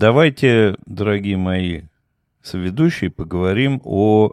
[0.00, 1.82] Давайте, дорогие мои
[2.40, 4.32] соведущие, поговорим о,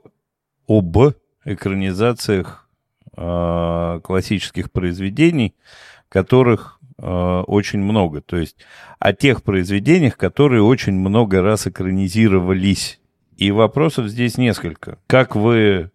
[0.65, 0.97] об
[1.43, 2.69] экранизациях
[3.17, 5.55] э, классических произведений,
[6.07, 8.21] которых э, очень много.
[8.21, 8.55] То есть
[8.97, 13.01] о тех произведениях, которые очень много раз экранизировались.
[13.35, 14.99] И вопросов здесь несколько.
[15.05, 15.91] Как вы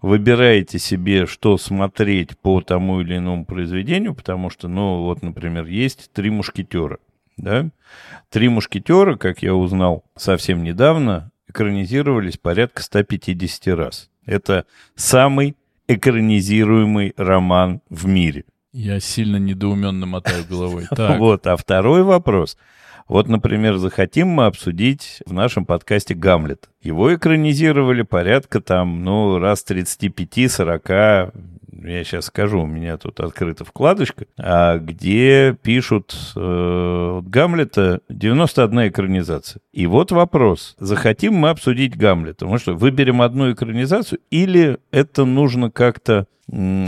[0.00, 6.10] выбираете себе, что смотреть по тому или иному произведению, потому что, ну, вот, например, есть
[6.12, 6.98] «Три мушкетера»,
[7.36, 7.70] да?
[8.30, 14.10] «Три мушкетера», как я узнал совсем недавно, экранизировались порядка 150 раз.
[14.24, 15.56] Это самый
[15.88, 18.44] экранизируемый роман в мире.
[18.72, 20.86] Я сильно недоуменно мотаю головой.
[20.96, 21.18] Так.
[21.18, 22.56] Вот, а второй вопрос.
[23.08, 26.70] Вот, например, захотим мы обсудить в нашем подкасте «Гамлет».
[26.80, 31.34] Его экранизировали порядка там, ну, раз 35-40,
[31.72, 39.60] я сейчас скажу, у меня тут открыта вкладочка, а где пишут э, Гамлета 91 экранизация.
[39.72, 40.76] И вот вопрос.
[40.78, 42.46] Захотим мы обсудить Гамлета?
[42.46, 46.26] Мы что, выберем одну экранизацию или это нужно как-то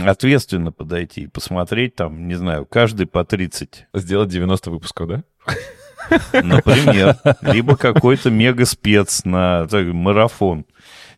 [0.05, 3.87] ответственно подойти и посмотреть там, не знаю, каждый по 30.
[3.93, 5.23] Сделать 90 выпусков, да?
[6.33, 7.17] Например.
[7.41, 10.65] Либо какой-то мега-спец на так, марафон.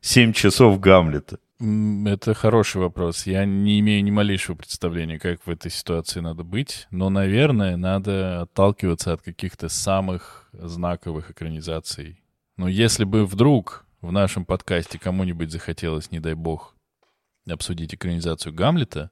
[0.02, 1.40] 7 часов Гамлета.
[1.60, 3.26] Это хороший вопрос.
[3.26, 6.88] Я не имею ни малейшего представления, как в этой ситуации надо быть.
[6.92, 12.22] Но, наверное, надо отталкиваться от каких-то самых знаковых экранизаций.
[12.58, 16.76] Но если бы вдруг в нашем подкасте кому-нибудь захотелось, не дай бог,
[17.50, 19.10] обсудить экранизацию Гамлета,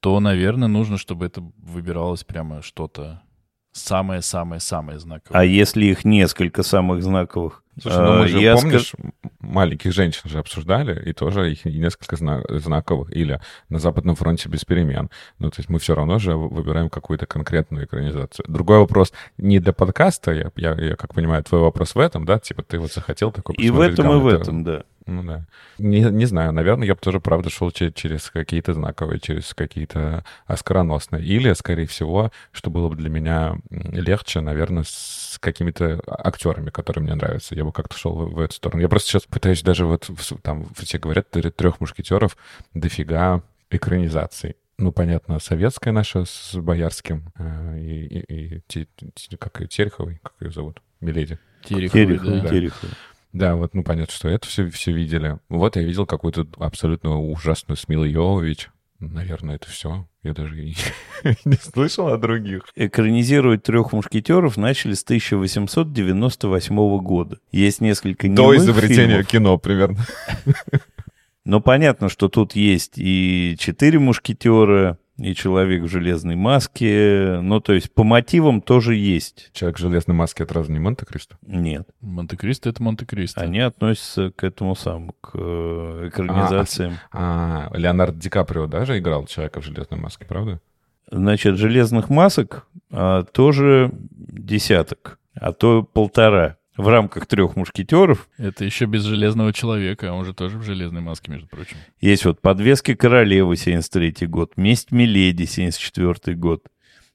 [0.00, 3.22] то, наверное, нужно, чтобы это выбиралось прямо что-то
[3.70, 5.40] самое-самое-самое знаковое.
[5.40, 7.61] А если их несколько самых знаковых?
[7.80, 9.12] Слушай, ну мы а, же, я помнишь, скаж...
[9.40, 14.64] маленьких женщин же обсуждали, и тоже их несколько зна- знаковых, или на Западном фронте без
[14.64, 15.08] перемен.
[15.38, 18.44] Ну, то есть мы все равно же выбираем какую-то конкретную экранизацию.
[18.46, 22.38] Другой вопрос не для подкаста, я, я, я как понимаю, твой вопрос в этом, да?
[22.38, 24.36] Типа ты вот захотел такой И в этом, Гамлета.
[24.36, 24.84] и в этом, да.
[25.06, 25.46] Ну да.
[25.78, 30.24] Не, не знаю, наверное, я бы тоже, правда, шел через, через какие-то знаковые, через какие-то
[30.46, 31.24] оскароносные.
[31.24, 37.14] Или, скорее всего, что было бы для меня легче, наверное, с какими-то актерами, которые мне
[37.14, 37.54] нравятся.
[37.54, 38.80] Я бы как-то шел в, в эту сторону.
[38.80, 40.08] Я просто сейчас пытаюсь даже вот,
[40.42, 42.36] там, все говорят, трех мушкетеров,
[42.72, 48.88] дофига экранизаций ну, понятно, советская наша с Боярским э, и, и, и,
[49.30, 51.38] и как ее, Тереховой, как ее зовут, Миледи.
[51.64, 52.48] Тереховой, Тереховой, да.
[52.48, 52.94] Тереховой.
[53.32, 55.38] Да, вот, ну, понятно, что это все, все видели.
[55.48, 58.70] Вот я видел какую-то абсолютно ужасную Смилу Йовович.
[59.10, 60.06] Наверное, это все.
[60.22, 60.76] Я даже и
[61.44, 62.62] не слышал о других.
[62.76, 67.38] Экранизировать трех мушкетеров начали с 1898 года.
[67.50, 69.26] Есть несколько До изобретения фильмов.
[69.28, 70.06] кино примерно.
[71.44, 77.38] Но понятно, что тут есть и четыре мушкетера, и человек в железной маске.
[77.40, 79.50] Ну, то есть по мотивам тоже есть.
[79.52, 81.36] Человек в железной маске это разве не Монте-Кристо?
[81.42, 81.88] Нет.
[82.00, 83.40] Монте-Кристо— это Монте-Кристо.
[83.40, 86.98] Они относятся к этому самому, к э, экранизациям.
[87.12, 90.60] А, а, Леонардо Ди Каприо даже играл человека в железной маске, правда?
[91.08, 98.28] Значит, железных масок а, тоже десяток, а то полтора в рамках трех мушкетеров.
[98.38, 101.76] Это еще без железного человека, а он же тоже в железной маске, между прочим.
[102.00, 106.64] Есть вот подвески королевы 73 год, месть Миледи 74 год.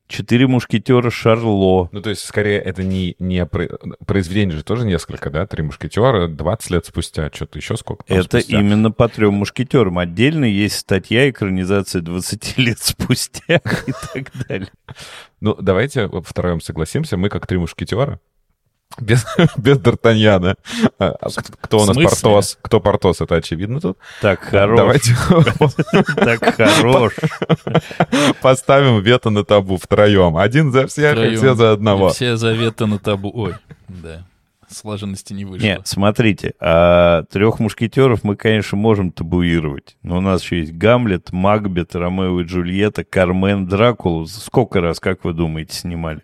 [0.07, 1.89] Четыре мушкетера Шарло.
[1.91, 5.45] Ну, то есть, скорее, это не, не произведение же тоже несколько, да?
[5.45, 8.57] Три мушкетера, 20 лет спустя, что-то еще сколько Это спустя.
[8.57, 9.99] именно по трем мушкетерам.
[9.99, 14.69] Отдельно есть статья экранизации 20 лет спустя и так далее.
[15.41, 17.17] Ну, давайте втроем согласимся.
[17.17, 18.21] Мы, как три мушкетера,
[18.99, 19.25] без,
[19.57, 20.55] без Д'Артаньяна.
[20.99, 21.27] А, а
[21.61, 22.57] кто у нас Портос?
[22.61, 23.21] Кто Портос?
[23.21, 23.97] Это очевидно тут.
[24.21, 24.77] Так, хорош.
[24.77, 25.15] Давайте...
[26.15, 27.13] Так, хорош.
[28.41, 30.37] Поставим вето на табу втроем.
[30.37, 32.09] Один за всех, и все за одного.
[32.09, 33.31] Все за вето на табу.
[33.33, 33.55] Ой,
[33.87, 34.25] да.
[34.69, 35.65] Сложенности не вышло.
[35.65, 39.95] Нет, смотрите, а трех мушкетеров мы, конечно, можем табуировать.
[40.03, 44.25] Но у нас еще есть Гамлет, Макбет, Ромео и Джульетта, Кармен, Дракулу.
[44.27, 46.21] Сколько раз, как вы думаете, снимали?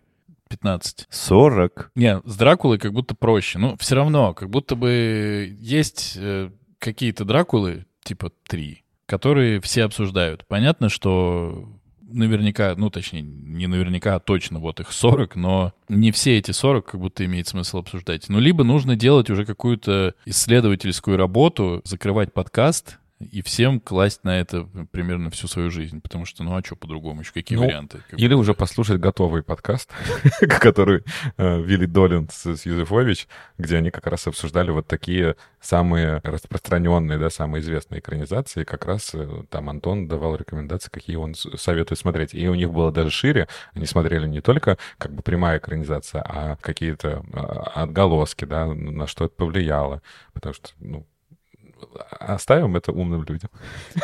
[0.53, 1.07] 15.
[1.09, 1.91] 40.
[1.95, 3.57] Не, с Дракулой как будто проще.
[3.57, 10.45] Ну, все равно, как будто бы есть э, какие-то Дракулы, типа 3, которые все обсуждают.
[10.47, 11.67] Понятно, что
[12.01, 16.85] наверняка, ну, точнее, не наверняка, а точно вот их 40, но не все эти 40
[16.85, 18.29] как будто имеет смысл обсуждать.
[18.29, 22.99] Ну, либо нужно делать уже какую-то исследовательскую работу, закрывать подкаст
[23.31, 27.21] и всем класть на это примерно всю свою жизнь, потому что, ну а что по-другому,
[27.21, 27.99] еще какие Ну, варианты?
[28.09, 29.91] Как Или бы- уже послушать готовый подкаст,
[30.59, 31.03] который
[31.37, 33.27] э, вели Долин с Юзефович,
[33.57, 38.63] где они как раз обсуждали вот такие самые распространенные, да, самые известные экранизации.
[38.63, 42.33] Как раз э, там Антон давал рекомендации, какие он советует смотреть.
[42.33, 43.47] И у них было даже шире.
[43.73, 49.25] Они смотрели не только как бы прямая экранизация, а какие-то а, отголоски, да, на что
[49.25, 50.01] это повлияло.
[50.33, 51.07] Потому что, ну,
[52.19, 53.49] оставим это умным людям.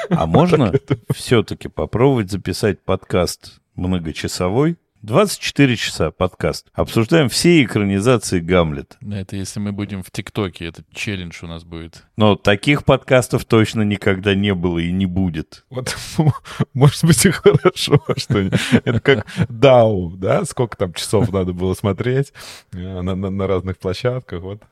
[0.10, 0.74] А можно
[1.14, 4.78] все-таки попробовать записать подкаст многочасовой?
[5.02, 6.68] 24 часа подкаст.
[6.74, 8.98] Обсуждаем все экранизации Гамлета.
[9.00, 12.04] Да, Это если мы будем в ТикТоке, это челлендж у нас будет.
[12.18, 15.64] Но таких подкастов точно никогда не было и не будет.
[15.70, 15.96] Вот,
[16.74, 18.52] может быть, и хорошо, что не-
[18.84, 22.34] это как Дау, да, сколько там часов надо было смотреть
[22.74, 24.64] э, на, на- на разных площадках, вот.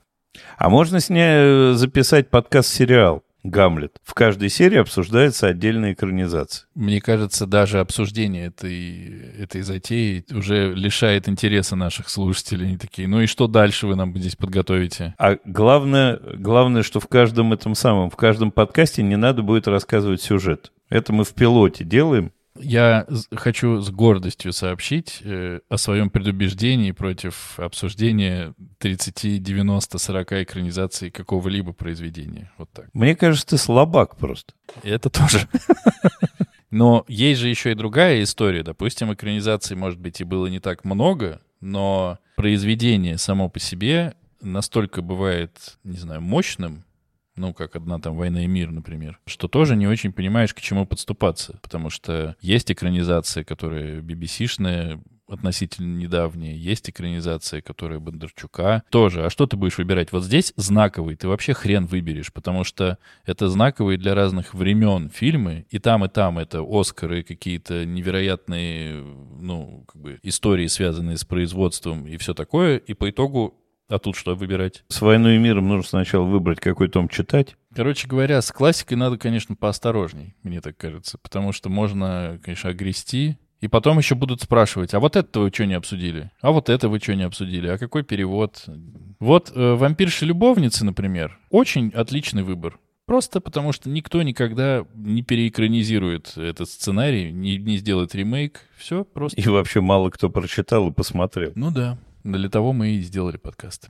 [0.57, 1.73] А можно сня...
[1.73, 3.93] записать подкаст-сериал «Гамлет».
[4.03, 6.67] В каждой серии обсуждается отдельная экранизация.
[6.75, 12.67] Мне кажется, даже обсуждение этой, этой затеи уже лишает интереса наших слушателей.
[12.67, 15.15] Они такие, ну и что дальше вы нам здесь подготовите?
[15.17, 20.21] А главное, главное, что в каждом этом самом, в каждом подкасте не надо будет рассказывать
[20.21, 20.71] сюжет.
[20.89, 22.31] Это мы в пилоте делаем.
[22.59, 31.11] Я хочу с гордостью сообщить э, о своем предубеждении против обсуждения 30, 90, 40 экранизаций
[31.11, 32.51] какого-либо произведения.
[32.57, 32.89] Вот так.
[32.93, 34.53] Мне кажется, ты слабак просто.
[34.83, 35.47] Это тоже.
[36.69, 38.63] Но есть же еще и другая история.
[38.63, 45.01] Допустим, экранизаций, может быть, и было не так много, но произведение само по себе настолько
[45.01, 46.83] бывает, не знаю, мощным,
[47.37, 50.85] ну, как одна там «Война и мир», например, что тоже не очень понимаешь, к чему
[50.85, 51.59] подступаться.
[51.61, 59.25] Потому что есть экранизация, которая BBC-шная, относительно недавняя, есть экранизация, которая Бондарчука тоже.
[59.25, 60.11] А что ты будешь выбирать?
[60.11, 65.65] Вот здесь знаковый, ты вообще хрен выберешь, потому что это знаковые для разных времен фильмы,
[65.69, 72.07] и там, и там это Оскары, какие-то невероятные, ну, как бы истории, связанные с производством
[72.07, 73.55] и все такое, и по итогу
[73.89, 74.83] а тут что выбирать?
[74.89, 77.55] С «Войной и миром» нужно сначала выбрать, какой том читать.
[77.75, 83.37] Короче говоря, с классикой надо, конечно, поосторожней, мне так кажется, потому что можно, конечно, огрести,
[83.59, 86.31] и потом еще будут спрашивать, а вот это вы что не обсудили?
[86.41, 87.67] А вот это вы что не обсудили?
[87.67, 88.63] А какой перевод?
[89.19, 92.79] Вот э, «Вампирши-любовницы», например, очень отличный выбор.
[93.07, 98.59] Просто потому что никто никогда не переэкранизирует этот сценарий, не, не сделает ремейк.
[98.75, 99.39] Все просто.
[99.39, 101.53] И вообще мало кто прочитал и посмотрел.
[101.55, 101.97] Ну да,
[102.35, 103.89] для того мы и сделали подкаст.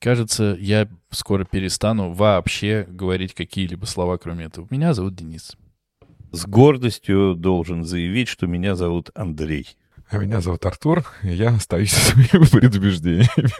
[0.00, 4.66] Кажется, я скоро перестану вообще говорить какие-либо слова, кроме этого.
[4.70, 5.56] Меня зовут Денис.
[6.32, 9.76] С гордостью должен заявить, что меня зовут Андрей.
[10.08, 13.50] А меня зовут Артур, и я остаюсь со своими предубеждениями.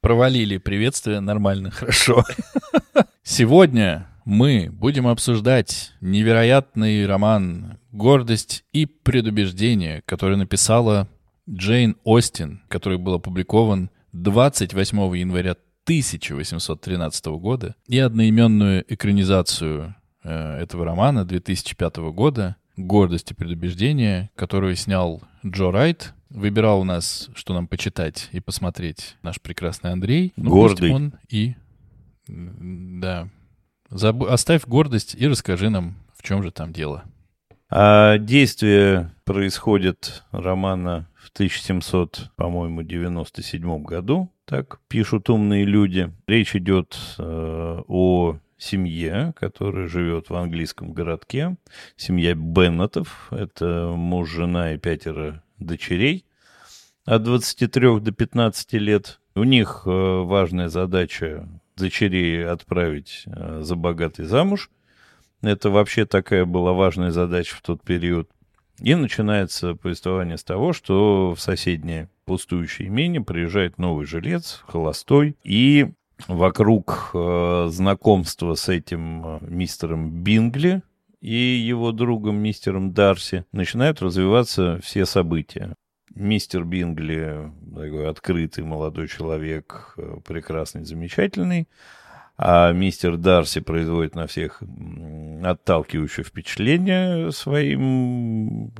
[0.00, 2.24] Провалили приветствие, нормально, хорошо.
[3.22, 11.08] Сегодня мы будем обсуждать невероятный роман «Гордость и предубеждение», который написала
[11.48, 13.90] Джейн Остин, который был опубликован
[14.22, 15.52] 28 января
[15.84, 25.22] 1813 года, и одноименную экранизацию э, этого романа 2005 года «Гордость и предубеждение», которую снял
[25.44, 26.14] Джо Райт.
[26.30, 30.32] Выбирал у нас, что нам почитать и посмотреть наш прекрасный Андрей.
[30.36, 30.92] Ну, Гордый.
[30.92, 31.54] он и...
[32.26, 33.30] Да.
[33.90, 37.04] Забы- Оставь гордость и расскажи нам, в чем же там дело.
[37.70, 46.10] А действие происходит романа в 1700, по-моему, 97 году, так пишут умные люди.
[46.26, 51.56] Речь идет э, о семье, которая живет в английском городке.
[51.96, 53.28] Семья Беннетов.
[53.30, 56.24] Это муж, жена и пятеро дочерей
[57.04, 59.20] от 23 до 15 лет.
[59.34, 61.46] У них э, важная задача
[61.76, 64.70] дочерей отправить э, за богатый замуж.
[65.42, 68.28] Это вообще такая была важная задача в тот период.
[68.80, 75.90] И начинается повествование с того, что в соседнее пустующее имение приезжает новый жилец, холостой, и
[76.26, 80.82] вокруг э, знакомства с этим э, мистером Бингли
[81.20, 85.74] и его другом мистером Дарси начинают развиваться все события.
[86.14, 91.68] Мистер Бингли такой открытый молодой человек, э, прекрасный, замечательный,
[92.38, 94.62] а мистер Дарси производит на всех
[95.42, 98.72] отталкивающее впечатление своим,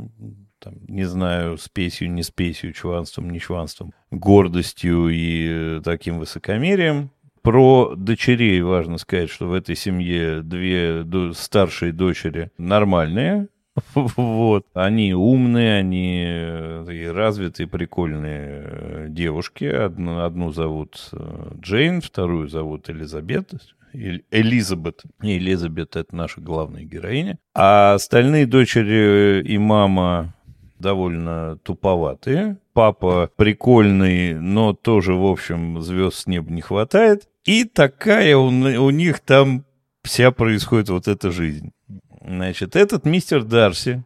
[0.61, 7.11] там, не знаю, спесью, не спесью, чванством, не чванством, гордостью и таким высокомерием.
[7.43, 13.49] Про дочерей важно сказать, что в этой семье две старшие дочери нормальные,
[13.95, 14.67] вот.
[14.75, 19.65] Они умные, они такие развитые, прикольные э, девушки.
[19.65, 23.53] Одну, одну зовут э, Джейн, вторую зовут Элизабет.
[23.93, 25.03] Элизабет.
[25.21, 27.39] Не, Элизабет— это наша главная героиня.
[27.55, 30.35] А остальные дочери и мама
[30.79, 32.59] довольно туповатые.
[32.73, 37.29] Папа прикольный, но тоже, в общем, звезд с неба не хватает.
[37.45, 39.65] И такая у, у них там
[40.03, 41.73] вся происходит вот эта жизнь.
[42.21, 44.05] Значит, этот мистер Дарси,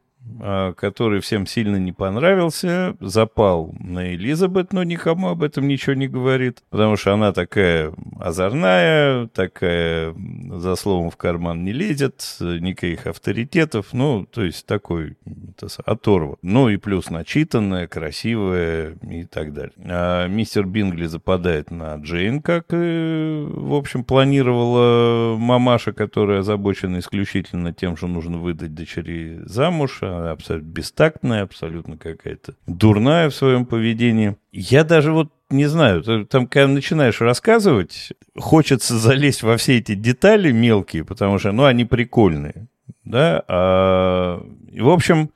[0.77, 6.63] который всем сильно не понравился, запал на Элизабет, но никому об этом ничего не говорит,
[6.71, 10.15] потому что она такая озорная, такая
[10.51, 15.17] за словом в карман не лезет, никаких авторитетов, ну, то есть такой
[15.51, 16.37] это, оторва.
[16.43, 19.75] Ну и плюс начитанная, красивая и так далее.
[19.85, 27.73] А мистер Бингли западает на Джейн, как, и, в общем, планировала мамаша, которая озабочена исключительно
[27.73, 34.37] тем, что нужно выдать дочери замуж, а абсолютно бестактная, абсолютно какая-то дурная в своем поведении.
[34.53, 40.51] Я даже вот не знаю, там, когда начинаешь рассказывать, хочется залезть во все эти детали
[40.51, 42.69] мелкие, потому что, ну, они прикольные,
[43.05, 45.31] да, а, в общем,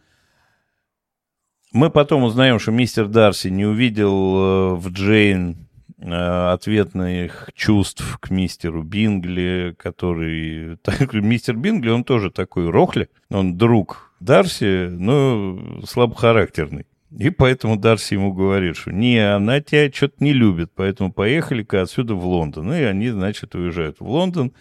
[1.73, 8.31] мы потом узнаем, что мистер Дарси не увидел э, в Джейн э, ответных чувств к
[8.31, 10.79] мистеру Бингли, который...
[11.13, 16.87] Мистер Бингли, он тоже такой рохля, он друг Дарси, ну, слабохарактерный.
[17.17, 22.15] И поэтому Дарси ему говорит, что не, она тебя что-то не любит, поэтому поехали-ка отсюда
[22.15, 22.73] в Лондон.
[22.73, 24.53] И они, значит, уезжают в Лондон,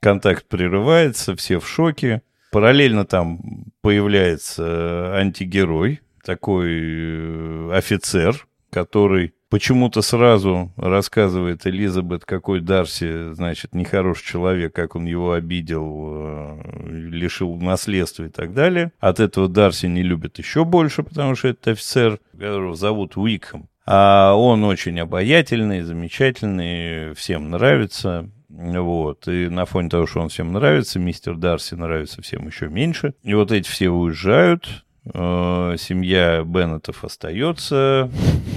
[0.00, 2.22] контакт прерывается, все в шоке.
[2.50, 3.40] Параллельно там
[3.82, 14.74] появляется антигерой, такой э, офицер, который почему-то сразу рассказывает Элизабет, какой Дарси, значит, нехороший человек,
[14.74, 18.92] как он его обидел, э, лишил наследства и так далее.
[19.00, 23.66] От этого Дарси не любит еще больше, потому что это офицер, которого зовут Уикхэм.
[23.86, 28.28] А он очень обаятельный, замечательный, всем нравится.
[28.50, 29.26] Вот.
[29.26, 33.14] И на фоне того, что он всем нравится, мистер Дарси нравится всем еще меньше.
[33.22, 38.10] И вот эти все уезжают, семья Беннетов остается,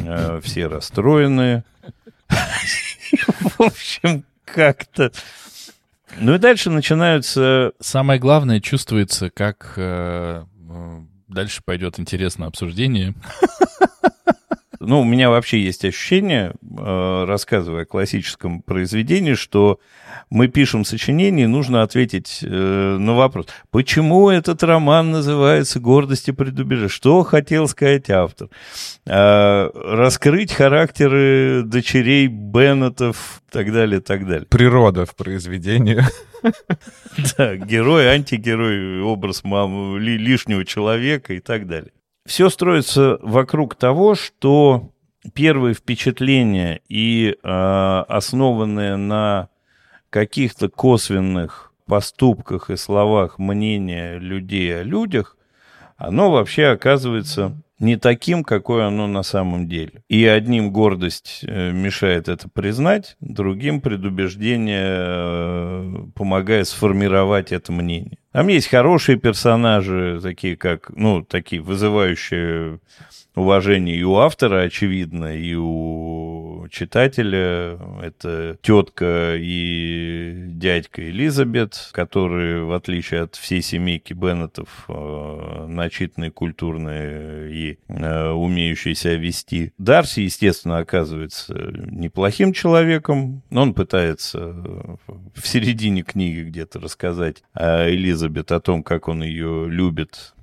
[0.06, 1.64] э, все расстроены.
[2.30, 5.12] В общем, как-то...
[6.18, 7.74] Ну и дальше начинаются...
[7.80, 10.44] Самое главное чувствуется, как э,
[11.28, 13.14] дальше пойдет интересное обсуждение.
[14.80, 19.80] Ну, у меня вообще есть ощущение, рассказывая о классическом произведении, что
[20.30, 26.90] мы пишем сочинение, нужно ответить э, на вопрос, почему этот роман называется «Гордость и предубеждение»,
[26.90, 28.50] что хотел сказать автор,
[29.06, 34.46] э, раскрыть характеры дочерей Беннетов и так далее, так далее.
[34.48, 36.02] Природа в произведении.
[37.38, 41.92] Да, герой, антигерой, образ мамы, лишнего человека и так далее.
[42.26, 44.92] Все строится вокруг того, что
[45.34, 49.50] первые впечатления и э, основанные на
[50.10, 55.38] каких-то косвенных поступках и словах мнения людей о людях,
[55.98, 60.04] оно вообще оказывается не таким, какое оно на самом деле.
[60.10, 68.18] И одним гордость э, мешает это признать, другим предубеждение э, помогает сформировать это мнение.
[68.32, 72.80] Там есть хорошие персонажи, такие как, ну, такие вызывающие
[73.40, 77.80] уважение и у автора, очевидно, и у читателя.
[78.02, 87.52] Это тетка и дядька Элизабет, которые, в отличие от всей семейки Беннетов, э, начитанные, культурные
[87.52, 89.74] и э, умеющие себя вести.
[89.78, 93.42] Дарси, естественно, оказывается неплохим человеком.
[93.52, 100.34] Он пытается в середине книги где-то рассказать о Элизабет, о том, как он ее любит,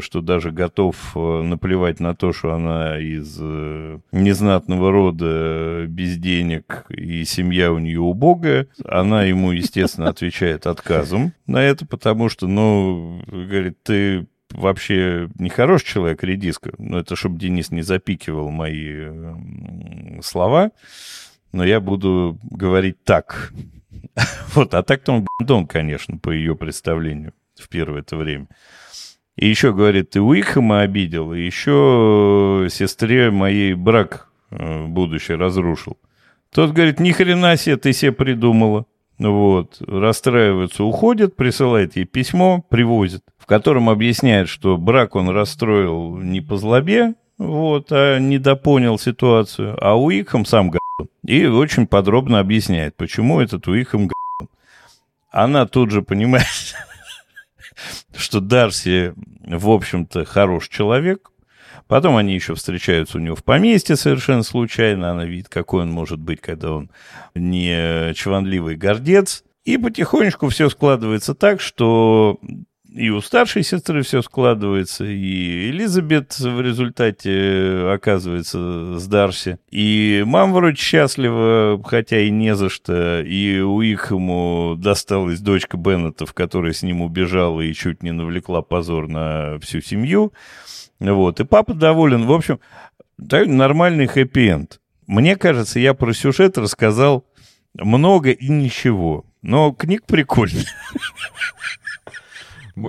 [0.00, 7.24] что даже готов наплевать на то, что она из э, незнатного рода, без денег, и
[7.24, 8.68] семья у нее убогая.
[8.84, 16.22] Она ему, естественно, отвечает отказом на это, потому что, ну, говорит, ты вообще нехороший человек,
[16.22, 16.72] редиска.
[16.78, 19.34] Но это чтобы Денис не запикивал мои э,
[20.22, 20.70] слова.
[21.52, 23.52] Но я буду говорить так.
[24.54, 28.48] Вот, а так-то он конечно, по ее представлению в первое это время.
[29.38, 35.96] И еще, говорит, ты Уикхэма обидел, и еще сестре моей брак э, будущий разрушил.
[36.52, 38.86] Тот говорит, ни хрена себе ты себе придумала.
[39.20, 46.40] Вот, расстраивается, уходит, присылает ей письмо, привозит, в котором объясняет, что брак он расстроил не
[46.40, 51.08] по злобе, вот, а недопонял ситуацию, а Уикхэм сам г***н.
[51.24, 54.48] И очень подробно объясняет, почему этот Уикхэм г***н.
[55.30, 56.46] Она тут же понимает,
[58.16, 61.30] что Дарси, в общем-то, хороший человек,
[61.86, 65.10] Потом они еще встречаются у него в поместье совершенно случайно.
[65.10, 66.90] Она видит, какой он может быть, когда он
[67.34, 69.42] не чванливый гордец.
[69.64, 72.38] И потихонечку все складывается так, что
[72.98, 79.58] и у старшей сестры все складывается, и Элизабет в результате оказывается с Дарси.
[79.70, 83.22] И мама вроде счастлива, хотя и не за что.
[83.22, 88.62] И у их ему досталась дочка Беннетов, которая с ним убежала и чуть не навлекла
[88.62, 90.32] позор на всю семью.
[90.98, 91.38] Вот.
[91.38, 92.26] И папа доволен.
[92.26, 92.58] В общем,
[93.16, 94.80] нормальный хэппи-энд.
[95.06, 97.24] Мне кажется, я про сюжет рассказал
[97.74, 99.24] много и ничего.
[99.40, 100.64] Но книг прикольная.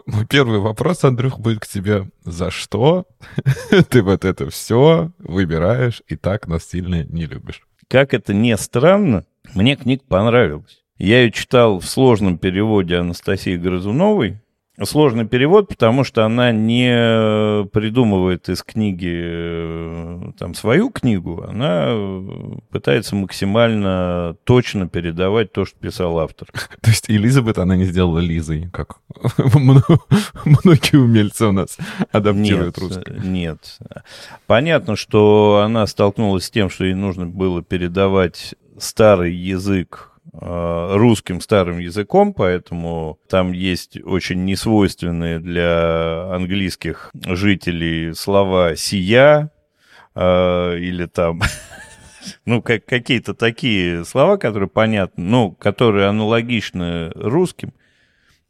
[0.05, 2.09] Мой первый вопрос, Андрюх, будет к тебе.
[2.23, 3.07] За что
[3.89, 7.63] ты вот это все выбираешь и так нас сильно не любишь?
[7.87, 10.83] Как это не странно, мне книга понравилась.
[10.97, 14.41] Я ее читал в сложном переводе Анастасии Грызуновой,
[14.83, 21.93] Сложный перевод, потому что она не придумывает из книги э, там свою книгу, она
[22.71, 26.47] пытается максимально точно передавать то, что писал автор.
[26.81, 28.99] То есть Элизабет она не сделала Лизой, как
[29.53, 31.77] многие умельцы у нас
[32.11, 33.19] адаптируют русский.
[33.23, 33.79] Нет.
[34.47, 41.41] Понятно, что она столкнулась с тем, что ей нужно было передавать старый язык Э, русским
[41.41, 49.51] старым языком, поэтому там есть очень несвойственные для английских жителей слова «сия»
[50.15, 51.41] э, или там
[52.45, 57.73] ну, как, какие-то такие слова, которые понятны, ну, которые аналогичны русским.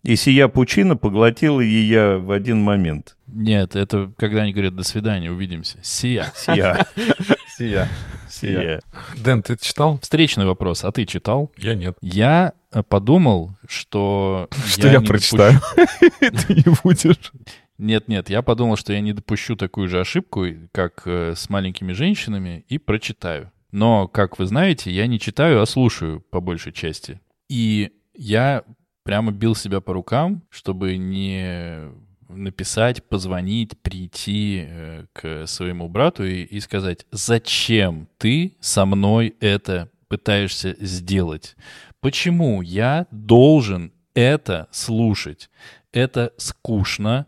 [0.03, 3.17] И сия пучина поглотила ее в один момент.
[3.27, 5.77] Нет, это когда они говорят «до свидания, увидимся».
[5.81, 6.31] Сия.
[6.35, 6.85] Сия.
[7.57, 7.89] Сия.
[8.29, 8.81] Сия.
[9.17, 9.99] Дэн, ты читал?
[10.01, 10.83] Встречный вопрос.
[10.83, 11.51] А ты читал?
[11.57, 11.97] Я нет.
[12.01, 14.47] Я э, подумал, что...
[14.67, 15.59] Что я, я прочитаю.
[16.19, 17.31] Ты не будешь.
[17.77, 22.65] Нет-нет, я подумал, что я не допущу такую же ошибку, как э, с маленькими женщинами,
[22.67, 23.51] и прочитаю.
[23.71, 27.21] Но, как вы знаете, я не читаю, а слушаю по большей части.
[27.47, 28.63] И я
[29.03, 31.89] прямо бил себя по рукам, чтобы не
[32.29, 39.89] написать, позвонить, прийти э, к своему брату и, и сказать, зачем ты со мной это
[40.07, 41.55] пытаешься сделать?
[41.99, 45.49] Почему я должен это слушать?
[45.91, 47.25] Это скучно,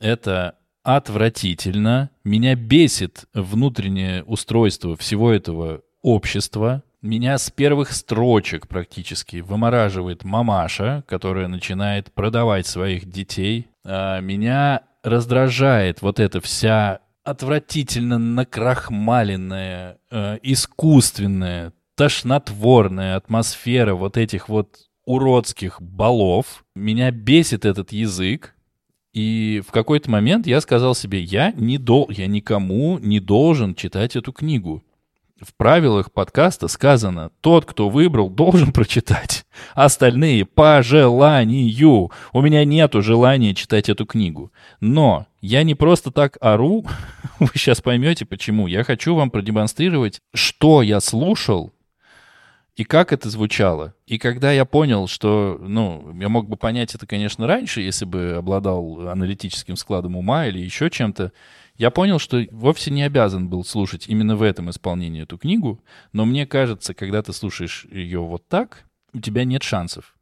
[0.00, 10.24] это отвратительно, меня бесит внутреннее устройство всего этого общества, меня с первых строчек практически вымораживает
[10.24, 13.68] мамаша, которая начинает продавать своих детей.
[13.84, 24.76] А меня раздражает вот эта вся отвратительно накрахмаленная, э, искусственная, тошнотворная атмосфера вот этих вот
[25.06, 26.64] уродских балов.
[26.74, 28.54] Меня бесит этот язык.
[29.12, 34.16] И в какой-то момент я сказал себе, я, не дол я никому не должен читать
[34.16, 34.82] эту книгу
[35.40, 39.44] в правилах подкаста сказано, тот, кто выбрал, должен прочитать.
[39.74, 42.10] Остальные по желанию.
[42.32, 44.52] У меня нету желания читать эту книгу.
[44.80, 46.86] Но я не просто так ору,
[47.38, 48.66] вы сейчас поймете почему.
[48.66, 51.72] Я хочу вам продемонстрировать, что я слушал
[52.76, 53.94] и как это звучало.
[54.06, 58.34] И когда я понял, что, ну, я мог бы понять это, конечно, раньше, если бы
[58.36, 61.32] обладал аналитическим складом ума или еще чем-то,
[61.76, 65.82] я понял, что вовсе не обязан был слушать именно в этом исполнении эту книгу,
[66.12, 70.14] но мне кажется, когда ты слушаешь ее вот так, у тебя нет шансов.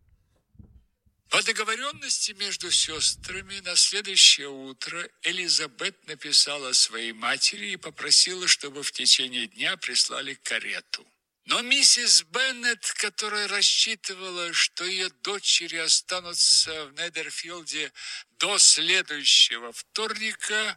[1.29, 8.93] По договоренности между сестрами на следующее утро Элизабет написала своей матери и попросила, чтобы в
[8.93, 11.07] течение дня прислали карету.
[11.47, 17.91] Но миссис Беннет, которая рассчитывала, что ее дочери останутся в Недерфилде
[18.39, 20.77] до следующего вторника,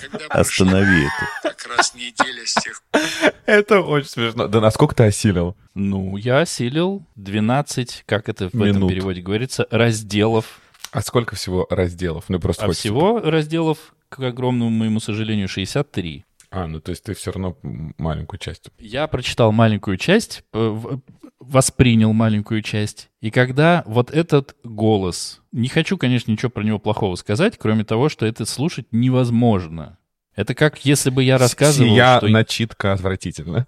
[0.00, 1.28] когда Останови это.
[1.54, 3.02] как раз неделя с тех пор.
[3.46, 4.48] Это очень смешно.
[4.48, 5.56] Да насколько ты осилил?
[5.74, 8.76] Ну, я осилил 12, как это в Минут.
[8.76, 10.60] этом переводе говорится, разделов
[10.92, 12.24] А сколько всего разделов?
[12.28, 16.24] Ну, просто А всего разделов, к огромному моему сожалению, 63.
[16.56, 17.58] А, ну то есть ты все равно
[17.98, 18.70] маленькую часть.
[18.78, 21.02] Я прочитал маленькую часть, п- в-
[21.38, 23.10] воспринял маленькую часть.
[23.20, 25.42] И когда вот этот голос...
[25.52, 29.98] Не хочу, конечно, ничего про него плохого сказать, кроме того, что это слушать невозможно.
[30.34, 32.28] Это как если бы я рассказывал, Сия что...
[32.28, 33.66] начитка отвратительно.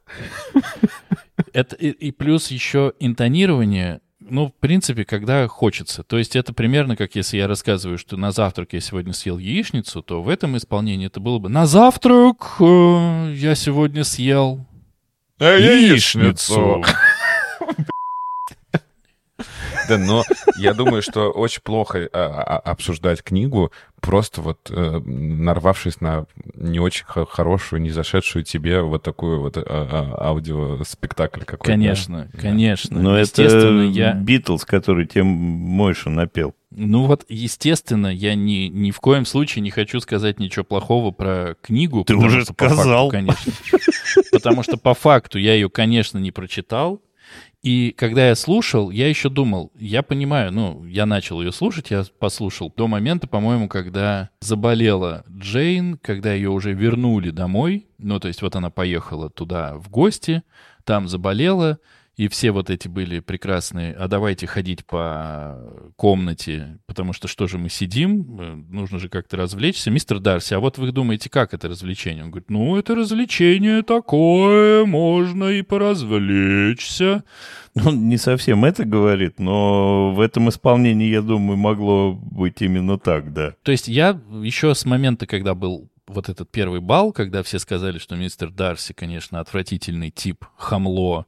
[1.53, 6.03] Это и, и плюс еще интонирование, ну, в принципе, когда хочется.
[6.03, 10.03] То есть это примерно как если я рассказываю, что на завтрак я сегодня съел яичницу,
[10.03, 14.67] то в этом исполнении это было бы «На завтрак э, я сегодня съел
[15.41, 16.85] яичницу».
[19.89, 20.23] Да, но
[20.59, 26.79] я думаю, что очень плохо а, а, обсуждать книгу, просто вот э, нарвавшись на не
[26.79, 31.65] очень хо- хорошую, не зашедшую тебе вот такую вот а, аудиоспектакль какой-то.
[31.65, 33.01] Конечно, конечно.
[33.01, 34.13] Но естественно, это я...
[34.13, 36.55] Битлз, который тем Мойша напел.
[36.71, 41.57] Ну вот, естественно, я ни, ни в коем случае не хочу сказать ничего плохого про
[41.63, 42.05] книгу.
[42.05, 43.09] Ты уже по факту, сказал.
[43.11, 43.53] конечно.
[44.31, 47.01] Потому что по факту я ее, конечно, не прочитал.
[47.63, 52.05] И когда я слушал, я еще думал, я понимаю, ну, я начал ее слушать, я
[52.19, 58.43] послушал до момента, по-моему, когда заболела Джейн, когда ее уже вернули домой, ну, то есть
[58.43, 60.43] вот она поехала туда в гости,
[60.85, 61.79] там заболела,
[62.19, 65.59] и все вот эти были прекрасные, а давайте ходить по
[65.97, 69.91] комнате, потому что что же мы сидим, Э, нужно же как-то развлечься.
[69.91, 72.25] Мистер Дарси, а вот вы думаете, как это развлечение?
[72.25, 77.25] Он говорит, ну, это развлечение такое, можно и поразвлечься.
[77.85, 83.33] Он не совсем это говорит, но в этом исполнении, я думаю, могло быть именно так,
[83.33, 83.55] да.
[83.63, 87.99] То есть я еще с момента, когда был вот этот первый бал, когда все сказали,
[87.99, 91.27] что мистер Дарси, конечно, отвратительный тип, хамло,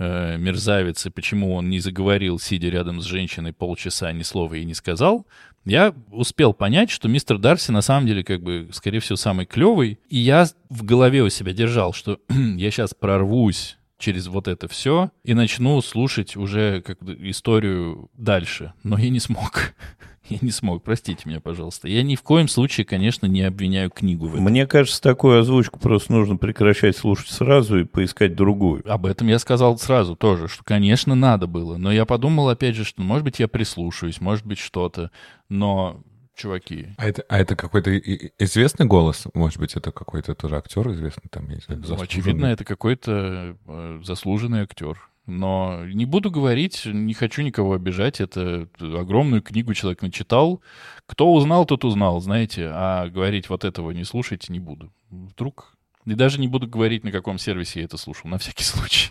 [0.00, 4.64] э, мерзавец, и почему он не заговорил, сидя рядом с женщиной полчаса, ни слова ей
[4.64, 5.26] не сказал,
[5.64, 10.00] я успел понять, что мистер Дарси на самом деле, как бы, скорее всего, самый клевый.
[10.08, 15.10] И я в голове у себя держал, что я сейчас прорвусь через вот это все
[15.22, 18.72] и начну слушать уже как историю дальше.
[18.82, 19.74] Но я не смог.
[20.28, 21.88] Я не смог, простите меня, пожалуйста.
[21.88, 24.44] Я ни в коем случае, конечно, не обвиняю книгу в этом.
[24.44, 28.88] Мне кажется, такую озвучку просто нужно прекращать слушать сразу и поискать другую.
[28.88, 31.78] Об этом я сказал сразу тоже, что, конечно, надо было.
[31.78, 35.10] Но я подумал, опять же, что, может быть, я прислушаюсь, может быть, что-то.
[35.48, 36.00] Но,
[36.40, 39.26] чуваки, А это, а это какой-то известный голос?
[39.34, 41.48] Может быть, это какой-то тоже актер известный там?
[41.48, 44.98] я не знаю, ну, очевидно, это какой-то э, заслуженный актер.
[45.26, 48.20] Но не буду говорить, не хочу никого обижать.
[48.20, 50.60] Это огромную книгу человек начитал.
[51.06, 52.68] Кто узнал, тот узнал, знаете.
[52.72, 54.92] А говорить вот этого не слушайте не буду.
[55.10, 55.76] Вдруг...
[56.06, 59.10] И даже не буду говорить, на каком сервисе я это слушал, на всякий случай.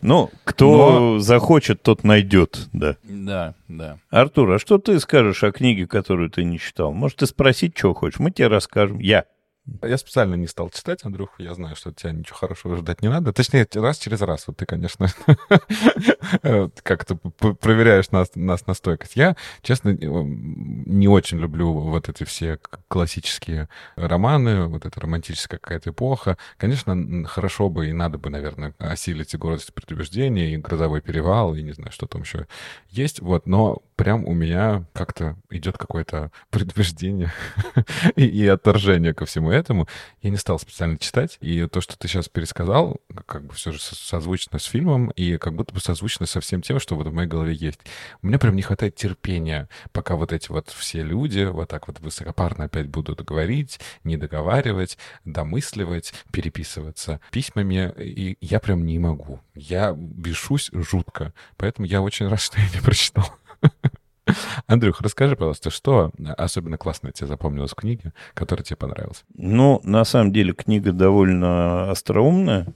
[0.00, 2.96] Ну, кто захочет, тот найдет, да.
[3.02, 3.98] Да, да.
[4.10, 6.92] Артур, а что ты скажешь о книге, которую ты не читал?
[6.92, 8.20] Может, ты спросить, чего хочешь?
[8.20, 9.00] Мы тебе расскажем.
[9.00, 9.24] Я.
[9.82, 11.30] Я специально не стал читать, Андрюх.
[11.38, 13.32] Я знаю, что от тебя ничего хорошего ждать не надо.
[13.32, 14.48] Точнее, раз через раз.
[14.48, 15.06] Вот ты, конечно,
[16.42, 19.14] э, как-то проверяешь нас, нас на стойкость.
[19.14, 25.90] Я, честно, э, не очень люблю вот эти все классические романы, вот эта романтическая какая-то
[25.90, 26.38] эпоха.
[26.56, 31.54] Конечно, хорошо бы и надо бы, наверное, осилить и гордость и предубеждение, и грозовой перевал,
[31.54, 32.48] и не знаю, что там еще
[32.90, 33.20] есть.
[33.20, 37.32] Вот, но прям у меня как-то идет какое-то предубеждение
[38.16, 39.88] и, и отторжение ко всему этому.
[40.22, 41.38] Я не стал специально читать.
[41.40, 45.36] И то, что ты сейчас пересказал, как бы все же со- созвучно с фильмом, и
[45.36, 47.80] как будто бы созвучно со всем тем, что вот в моей голове есть.
[48.22, 52.00] У меня прям не хватает терпения, пока вот эти вот все люди вот так вот
[52.00, 59.40] высокопарно опять будут говорить, не договаривать, домысливать, переписываться письмами, и я прям не могу.
[59.54, 61.32] Я бешусь жутко.
[61.56, 63.26] Поэтому я очень рад, что я не прочитал.
[64.66, 69.24] Андрюх, расскажи, пожалуйста, что особенно классно тебе запомнилось в книге, которая тебе понравилась?
[69.34, 72.66] Ну, на самом деле, книга довольно остроумная,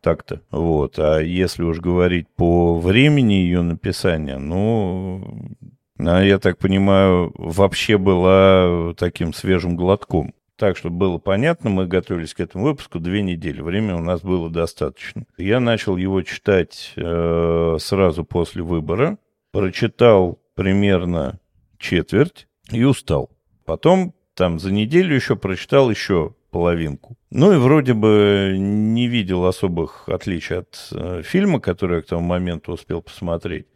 [0.00, 0.42] так-то.
[0.50, 0.98] Вот.
[0.98, 5.56] А если уж говорить по времени ее написания, ну,
[5.98, 10.34] она, я так понимаю, вообще была таким свежим глотком.
[10.56, 13.60] Так, чтобы было понятно, мы готовились к этому выпуску две недели.
[13.60, 15.24] Времени у нас было достаточно.
[15.36, 19.18] Я начал его читать э, сразу после выбора.
[19.50, 21.40] Прочитал примерно
[21.78, 23.30] четверть и устал.
[23.64, 27.16] Потом там за неделю еще прочитал еще половинку.
[27.30, 32.22] Ну и вроде бы не видел особых отличий от э, фильма, который я к тому
[32.22, 33.66] моменту успел посмотреть.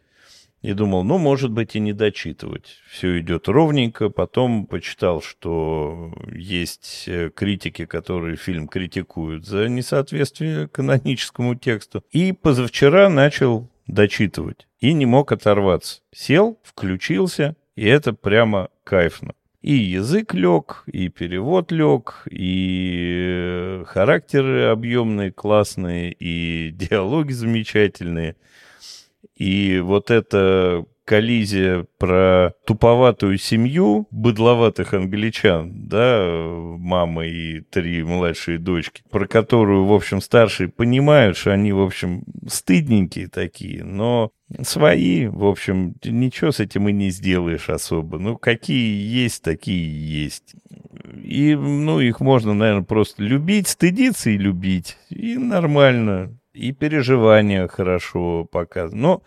[0.61, 2.77] И думал, ну, может быть, и не дочитывать.
[2.89, 4.09] Все идет ровненько.
[4.09, 12.03] Потом почитал, что есть э, критики, которые фильм критикуют за несоответствие каноническому тексту.
[12.11, 14.68] И позавчера начал дочитывать.
[14.79, 16.01] И не мог оторваться.
[16.13, 19.33] Сел, включился И это прямо кайфно.
[19.61, 28.37] И язык лег, и перевод лег, и характеры объемные, классные, и диалоги замечательные.
[29.35, 36.23] И вот это коллизия про туповатую семью быдловатых англичан, да,
[36.77, 42.25] мама и три младшие дочки, про которую, в общем, старшие понимают, что они, в общем,
[42.47, 44.29] стыдненькие такие, но
[44.61, 48.19] свои, в общем, ничего с этим и не сделаешь особо.
[48.19, 50.53] Ну, какие есть, такие есть.
[51.23, 54.95] И, ну, их можно, наверное, просто любить, стыдиться и любить.
[55.09, 56.37] И нормально.
[56.53, 59.01] И переживания хорошо показаны.
[59.01, 59.23] Но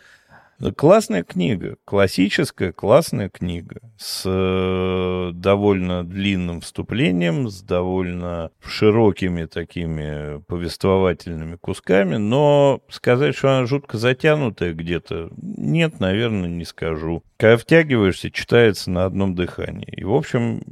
[0.71, 11.57] Классная книга, классическая классная книга с э, довольно длинным вступлением, с довольно широкими такими повествовательными
[11.57, 17.25] кусками, но сказать, что она жутко затянутая где-то, нет, наверное, не скажу.
[17.39, 19.93] Когда втягиваешься, читается на одном дыхании.
[19.97, 20.63] И, в общем,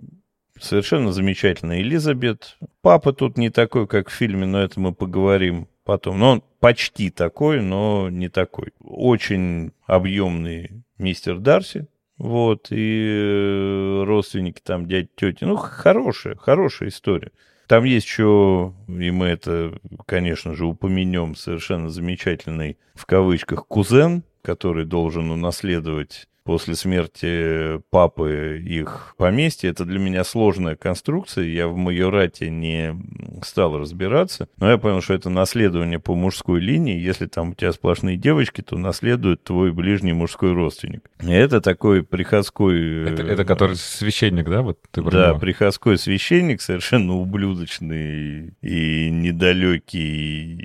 [0.60, 2.58] совершенно замечательная Элизабет.
[2.80, 6.20] Папа тут не такой, как в фильме, но это мы поговорим потом.
[6.20, 8.68] Но он почти такой, но не такой.
[8.78, 11.88] Очень объемный мистер Дарси.
[12.16, 15.42] Вот, и э, родственники там, дядь, тети.
[15.42, 17.32] Ну, хорошая, хорошая история.
[17.66, 24.84] Там есть еще, и мы это, конечно же, упомянем, совершенно замечательный, в кавычках, кузен, который
[24.84, 29.70] должен унаследовать после смерти папы их поместье.
[29.70, 31.44] Это для меня сложная конструкция.
[31.44, 33.00] Я в майорате не
[33.44, 34.48] стал разбираться.
[34.56, 36.98] Но я понял, что это наследование по мужской линии.
[36.98, 41.08] Если там у тебя сплошные девочки, то наследует твой ближний мужской родственник.
[41.20, 43.12] И это такой приходской...
[43.12, 44.62] Это, это который священник, да?
[44.62, 45.38] Вот ты да, него.
[45.38, 50.58] приходской священник, совершенно ублюдочный и недалекий,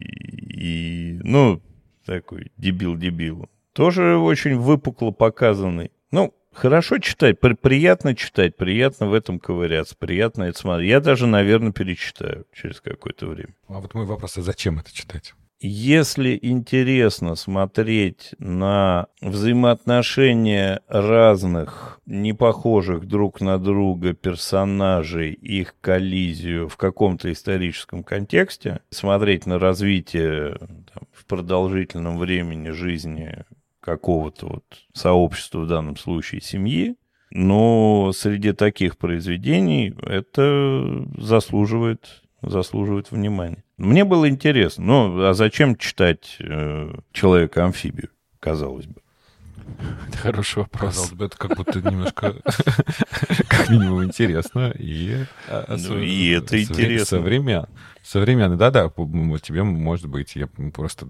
[0.50, 1.62] и, ну,
[2.08, 5.92] такой дебил-дебил тоже очень выпукло показанный.
[6.10, 10.90] Ну, хорошо читать, при, приятно читать, приятно в этом ковыряться, приятно это смотреть.
[10.90, 13.54] Я даже, наверное, перечитаю через какое-то время.
[13.68, 15.36] А вот мой вопрос, а зачем это читать?
[15.60, 26.76] Если интересно смотреть на взаимоотношения разных, не похожих друг на друга персонажей, их коллизию в
[26.78, 33.46] каком-то историческом контексте, смотреть на развитие там, в продолжительном времени жизни
[33.86, 36.96] какого-то вот сообщества, в данном случае семьи,
[37.32, 43.64] но среди таких произведений это заслуживает, заслуживает внимания.
[43.78, 49.02] Мне было интересно, ну а зачем читать э, «Человека-амфибию», казалось бы?
[50.08, 50.96] Это хороший вопрос.
[50.96, 52.36] Казалось бы, это как будто немножко,
[53.48, 54.74] как минимум, интересно.
[54.78, 57.18] И, а, ну, и это интересно.
[57.18, 57.70] Современно.
[58.04, 61.10] Современный, да-да, тебе может быть, я просто,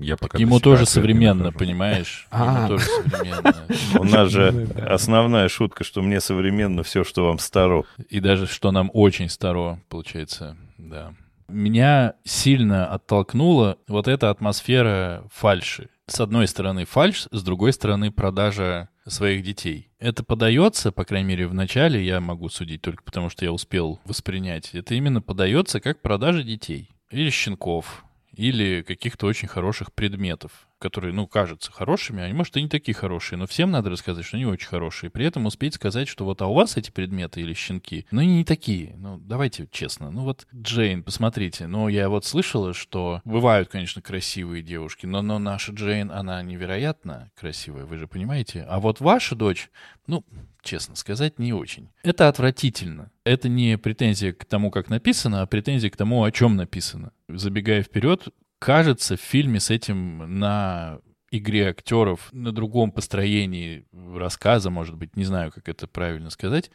[0.00, 0.36] я пока...
[0.36, 2.28] Ему тоже современно, понимаешь?
[2.32, 2.68] Ему а.
[2.68, 3.54] тоже современно.
[3.98, 7.84] У нас же основная шутка, что мне современно все, что вам старо.
[8.10, 11.14] И даже что нам очень старо, получается, да.
[11.48, 15.88] Меня сильно оттолкнула вот эта атмосфера фальши.
[16.10, 19.92] С одной стороны фальш, с другой стороны продажа своих детей.
[20.00, 24.00] Это подается, по крайней мере, в начале, я могу судить только потому, что я успел
[24.04, 24.74] воспринять.
[24.74, 28.04] Это именно подается как продажа детей или щенков,
[28.40, 33.38] или каких-то очень хороших предметов, которые, ну, кажутся хорошими, а может, и не такие хорошие,
[33.38, 35.10] но всем надо рассказать, что они очень хорошие.
[35.10, 38.38] При этом успеть сказать, что вот, а у вас эти предметы или щенки, ну, они
[38.38, 38.94] не такие.
[38.96, 40.10] Ну, давайте честно.
[40.10, 41.66] Ну, вот Джейн, посмотрите.
[41.66, 47.30] Ну, я вот слышала, что бывают, конечно, красивые девушки, но, но наша Джейн, она невероятно
[47.38, 48.64] красивая, вы же понимаете?
[48.70, 49.68] А вот ваша дочь,
[50.06, 50.24] ну,
[50.62, 51.88] честно сказать, не очень.
[52.02, 53.10] Это отвратительно.
[53.24, 57.12] Это не претензия к тому, как написано, а претензия к тому, о чем написано.
[57.28, 64.96] Забегая вперед, кажется, в фильме с этим на игре актеров, на другом построении рассказа, может
[64.96, 66.70] быть, не знаю, как это правильно сказать,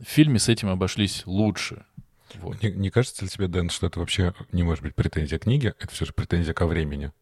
[0.00, 1.84] в фильме с этим обошлись лучше.
[2.34, 2.62] Вот.
[2.62, 5.74] Не, не кажется ли тебе, Дэн, что это вообще не может быть претензия к книге,
[5.78, 7.12] это все же претензия ко времени?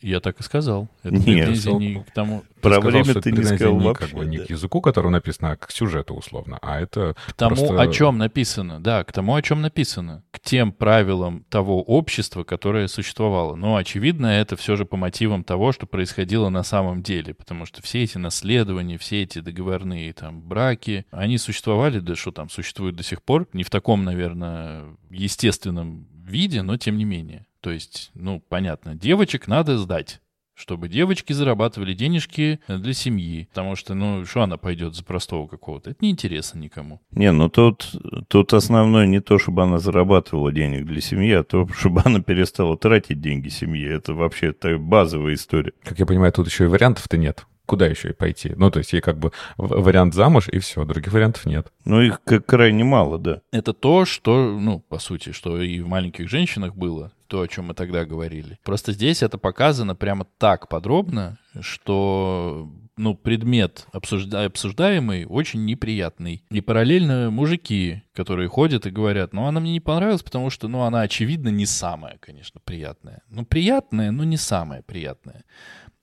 [0.00, 0.88] Я так и сказал.
[1.02, 2.44] Это Нет, не к тому...
[2.60, 4.06] Про сказал, время ты не сказал не, вообще.
[4.06, 4.44] Как бы, не да.
[4.44, 6.58] к языку, который написано, а к сюжету условно.
[6.62, 7.80] А это К тому, просто...
[7.80, 8.80] о чем написано.
[8.80, 10.24] Да, к тому, о чем написано.
[10.30, 13.54] К тем правилам того общества, которое существовало.
[13.54, 17.34] Но, очевидно, это все же по мотивам того, что происходило на самом деле.
[17.34, 22.50] Потому что все эти наследования, все эти договорные там браки, они существовали, да что там,
[22.50, 23.48] существуют до сих пор.
[23.52, 27.46] Не в таком, наверное, естественном виде, но тем не менее.
[27.60, 30.20] То есть, ну, понятно, девочек надо сдать
[30.58, 33.46] чтобы девочки зарабатывали денежки для семьи.
[33.50, 35.90] Потому что, ну, что она пойдет за простого какого-то?
[35.90, 37.00] Это неинтересно никому.
[37.12, 37.94] Не, ну тут,
[38.26, 42.76] тут основное не то, чтобы она зарабатывала денег для семьи, а то, чтобы она перестала
[42.76, 43.92] тратить деньги семье.
[43.92, 45.72] Это вообще это базовая история.
[45.84, 47.46] Как я понимаю, тут еще и вариантов-то нет.
[47.64, 48.54] куда еще и пойти?
[48.56, 51.70] Ну, то есть ей как бы вариант замуж, и все, других вариантов нет.
[51.84, 53.42] Ну, их крайне мало, да.
[53.52, 57.66] Это то, что, ну, по сути, что и в маленьких женщинах было, то, о чем
[57.66, 58.58] мы тогда говорили.
[58.64, 64.44] Просто здесь это показано прямо так подробно, что ну, предмет обсужда...
[64.44, 66.42] обсуждаемый очень неприятный.
[66.50, 70.82] И параллельно мужики, которые ходят и говорят, ну, она мне не понравилась, потому что, ну,
[70.82, 73.22] она, очевидно, не самая, конечно, приятная.
[73.28, 75.44] Ну, приятная, но не самая приятная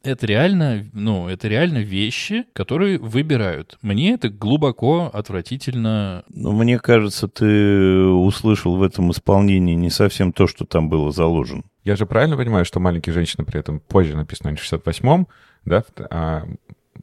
[0.06, 3.78] это реально, ну, это реально вещи, которые выбирают.
[3.82, 6.24] Мне это глубоко отвратительно.
[6.30, 11.64] Ну, мне кажется, ты услышал в этом исполнении не совсем то, что там было заложено.
[11.84, 15.28] Я же правильно понимаю, что «Маленькие женщины» при этом позже написано, не в 68-м,
[15.66, 16.46] да, а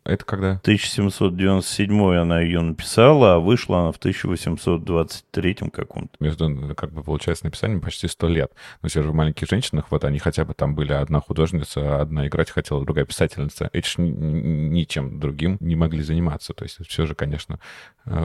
[0.04, 0.52] это когда?
[0.52, 6.16] 1797 она ее написала, а вышла она в 1823 каком-то.
[6.18, 8.52] Между, как бы, получается, написанием почти сто лет.
[8.82, 12.26] Но все же в «Маленьких женщинах» вот они хотя бы там были одна художница, одна
[12.26, 13.70] играть хотела, другая писательница.
[13.72, 16.52] Эти ж ничем другим не могли заниматься.
[16.52, 17.60] То есть все же, конечно,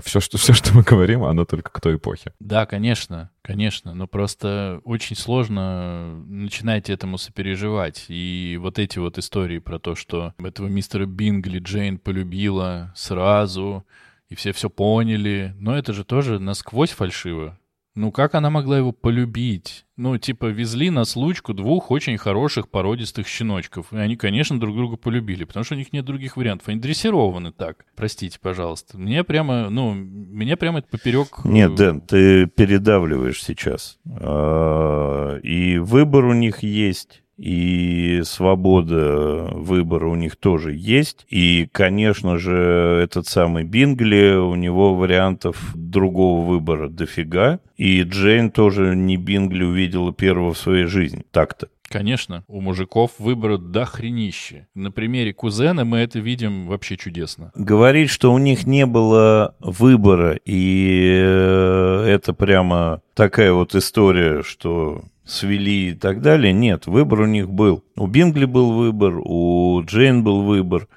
[0.04, 2.34] все, э, что, все, что мы говорим, оно только к той эпохе.
[2.40, 3.94] Да, конечно, конечно.
[3.94, 8.06] Но просто очень сложно начинать этому сопереживать.
[8.10, 13.86] И вот эти вот истории про то, что этого мистера Бингли Джейн полюбила сразу,
[14.28, 15.56] и все все поняли.
[15.58, 17.58] Но это же тоже насквозь фальшиво.
[17.98, 19.88] Ну, как она могла его полюбить?
[19.96, 23.92] Ну, типа, везли на случку двух очень хороших породистых щеночков.
[23.92, 26.68] И они, конечно, друг друга полюбили, потому что у них нет других вариантов.
[26.68, 27.88] Они дрессированы так.
[27.96, 29.00] Простите, пожалуйста.
[29.00, 31.40] Мне прямо, ну, меня прямо это поперек...
[31.44, 33.98] Э, нет, Дэн, ты передавливаешь сейчас.
[34.08, 41.26] А, и выбор у них есть и свобода выбора у них тоже есть.
[41.30, 47.60] И, конечно же, этот самый Бингли, у него вариантов другого выбора дофига.
[47.78, 51.24] И Джейн тоже не Бингли увидела первого в своей жизни.
[51.32, 51.70] Так-то.
[51.90, 54.68] Конечно, у мужиков выбора до хренище.
[54.76, 57.52] На примере кузена мы это видим вообще чудесно.
[57.56, 65.04] Говорить, что у них не было выбора, и э, это прямо такая вот история, что
[65.26, 66.54] свели и так далее.
[66.54, 67.84] Нет, выбор у них был.
[67.96, 70.88] У Бингли был выбор, у Джейн был выбор.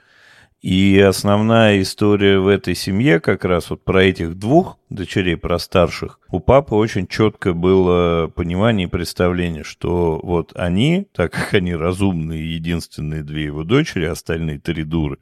[0.60, 6.20] И основная история в этой семье как раз вот про этих двух дочерей, про старших.
[6.28, 12.54] У папы очень четко было понимание и представление, что вот они, так как они разумные,
[12.54, 15.16] единственные две его дочери, остальные три дуры,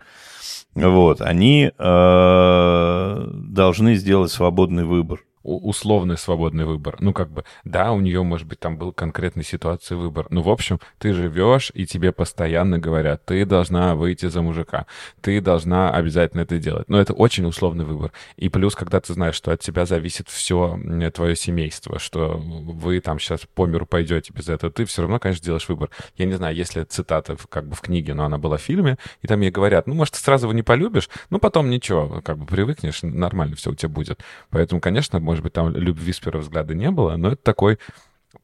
[0.74, 6.96] вот, они э, должны сделать свободный выбор условный свободный выбор.
[7.00, 10.26] Ну, как бы, да, у нее, может быть, там был конкретной ситуации выбор.
[10.30, 14.86] Ну, в общем, ты живешь, и тебе постоянно говорят, ты должна выйти за мужика,
[15.20, 16.88] ты должна обязательно это делать.
[16.88, 18.12] Но это очень условный выбор.
[18.36, 20.78] И плюс, когда ты знаешь, что от тебя зависит все
[21.14, 25.44] твое семейство, что вы там сейчас по миру пойдете без этого, ты все равно, конечно,
[25.44, 25.90] делаешь выбор.
[26.16, 29.26] Я не знаю, если цитата как бы в книге, но она была в фильме, и
[29.26, 32.46] там ей говорят, ну, может, ты сразу его не полюбишь, ну, потом ничего, как бы
[32.46, 34.20] привыкнешь, нормально все у тебя будет.
[34.50, 37.78] Поэтому, конечно, может быть, там любви с первого взгляда не было, но это такой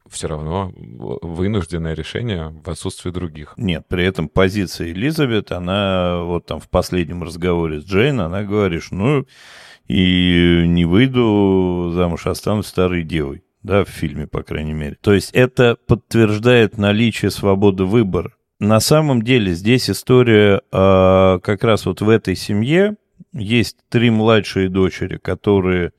[0.07, 3.55] все равно вынужденное решение в отсутствии других.
[3.57, 8.83] Нет, при этом позиция Элизабет, она вот там в последнем разговоре с Джейн, она говорит,
[8.91, 9.25] ну,
[9.87, 13.43] и не выйду замуж, останусь старой девой.
[13.63, 14.95] Да, в фильме, по крайней мере.
[15.01, 18.31] То есть это подтверждает наличие свободы выбора.
[18.59, 22.95] На самом деле здесь история э, как раз вот в этой семье
[23.33, 25.93] есть три младшие дочери, которые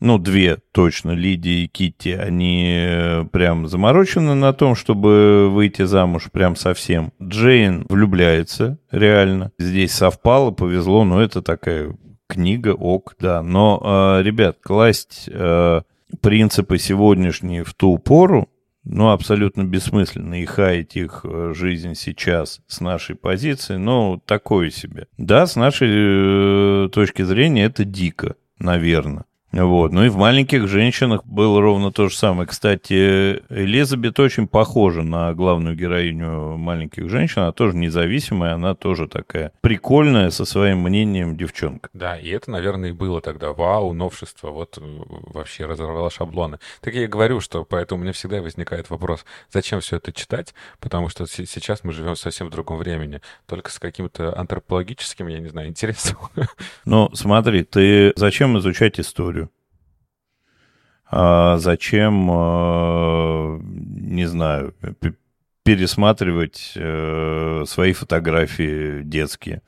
[0.00, 6.28] ну, две точно, Лидия и Китти, они э, прям заморочены на том, чтобы выйти замуж
[6.32, 7.12] прям совсем.
[7.22, 9.52] Джейн влюбляется, реально.
[9.58, 11.94] Здесь совпало, повезло, но это такая
[12.26, 13.42] книга, ок, да.
[13.42, 15.82] Но, э, ребят, класть э,
[16.22, 18.48] принципы сегодняшние в ту пору,
[18.84, 25.06] ну, абсолютно бессмысленно и хаять их э, жизнь сейчас с нашей позиции, ну, такое себе.
[25.18, 29.26] Да, с нашей э, точки зрения это дико, наверное.
[29.52, 29.92] Вот.
[29.92, 32.46] Ну и в маленьких женщинах было ровно то же самое.
[32.46, 37.42] Кстати, Элизабет очень похожа на главную героиню маленьких женщин.
[37.42, 41.90] Она тоже независимая, она тоже такая прикольная со своим мнением девчонка.
[41.92, 43.52] Да, и это, наверное, и было тогда.
[43.52, 44.50] Вау, новшество.
[44.50, 46.58] Вот э, вообще разорвало шаблоны.
[46.80, 50.54] Так я и говорю, что поэтому у меня всегда возникает вопрос, зачем все это читать?
[50.78, 53.20] Потому что сейчас мы живем совсем в другом времени.
[53.46, 56.18] Только с каким-то антропологическим, я не знаю, интересом.
[56.84, 59.39] Ну, смотри, ты зачем изучать историю?
[61.12, 64.74] А зачем, а, не знаю,
[65.64, 69.62] пересматривать э, свои фотографии детские?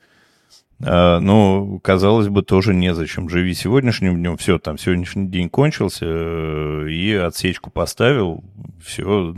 [0.81, 3.27] А, ну, казалось бы, тоже незачем.
[3.27, 8.41] Живи сегодняшним днем, все, там сегодняшний день кончился, э, и отсечку поставил,
[8.81, 9.33] все,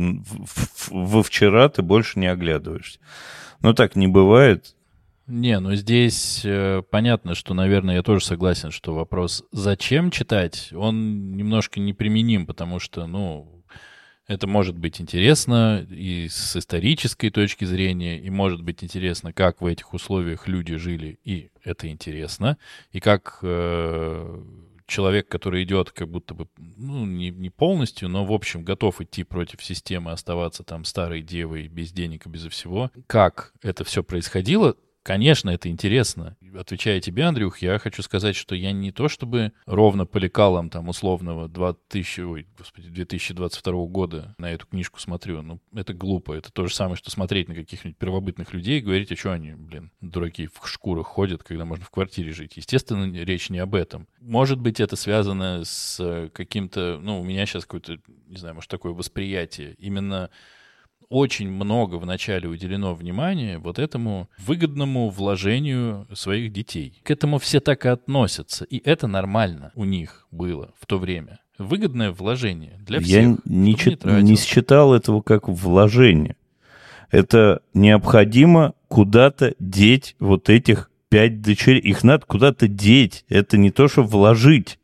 [0.90, 3.00] во вчера ты больше не оглядываешься.
[3.62, 4.75] Но так не бывает.
[5.28, 11.36] Не, ну здесь э, понятно, что, наверное, я тоже согласен, что вопрос «зачем читать?» он
[11.36, 13.64] немножко неприменим, потому что, ну,
[14.28, 19.66] это может быть интересно и с исторической точки зрения, и может быть интересно, как в
[19.66, 22.58] этих условиях люди жили, и это интересно,
[22.92, 24.44] и как э,
[24.88, 29.24] человек, который идет как будто бы, ну, не, не полностью, но, в общем, готов идти
[29.24, 34.76] против системы, оставаться там старой девой, без денег и без всего, как это все происходило,
[35.06, 36.36] Конечно, это интересно.
[36.58, 40.90] Отвечая тебе, Андрюх, я хочу сказать, что я не то чтобы ровно по лекалам там
[40.90, 45.44] условного 2000, ой, господи, 2022 года на эту книжку смотрю.
[45.44, 46.34] Ну, это глупо.
[46.34, 49.52] Это то же самое, что смотреть на каких-нибудь первобытных людей и говорить, а что они,
[49.52, 52.58] блин, дураки в шкурах ходят, когда можно в квартире жить.
[52.58, 54.08] Естественно, речь не об этом.
[54.20, 58.94] Может быть, это связано с каким-то, ну, у меня сейчас какое-то, не знаю, может, такое
[58.94, 59.76] восприятие.
[59.78, 60.32] Именно
[61.10, 67.00] очень много вначале уделено внимания вот этому выгодному вложению своих детей.
[67.04, 71.40] К этому все так и относятся, и это нормально у них было в то время.
[71.58, 73.24] Выгодное вложение для всех.
[73.24, 76.36] Я не, чит, не, не считал этого как вложение.
[77.12, 81.80] Это необходимо куда-то деть вот этих пять дочерей.
[81.80, 83.24] Их надо куда-то деть.
[83.30, 84.80] Это не то, что вложить.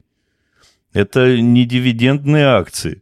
[0.94, 3.02] Это не дивидендные акции.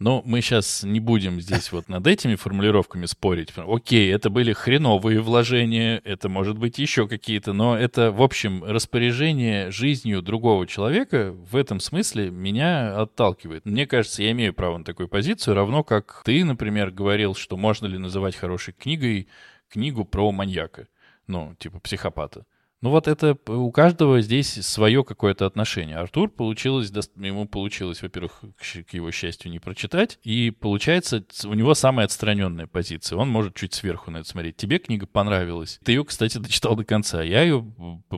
[0.00, 3.52] Но мы сейчас не будем здесь вот над этими формулировками спорить.
[3.54, 9.70] Окей, это были хреновые вложения, это может быть еще какие-то, но это, в общем, распоряжение
[9.70, 13.66] жизнью другого человека в этом смысле меня отталкивает.
[13.66, 17.86] Мне кажется, я имею право на такую позицию, равно как ты, например, говорил, что можно
[17.86, 19.28] ли называть хорошей книгой
[19.68, 20.88] книгу про маньяка,
[21.26, 22.46] ну, типа психопата.
[22.82, 25.98] Ну вот это у каждого здесь свое какое-то отношение.
[25.98, 32.06] Артур получилось, ему получилось, во-первых, к его счастью, не прочитать, и получается у него самая
[32.06, 33.18] отстраненная позиция.
[33.18, 34.56] Он может чуть сверху на это смотреть.
[34.56, 35.78] Тебе книга понравилась.
[35.84, 37.22] Ты ее, кстати, дочитал до конца.
[37.22, 37.62] Я ее,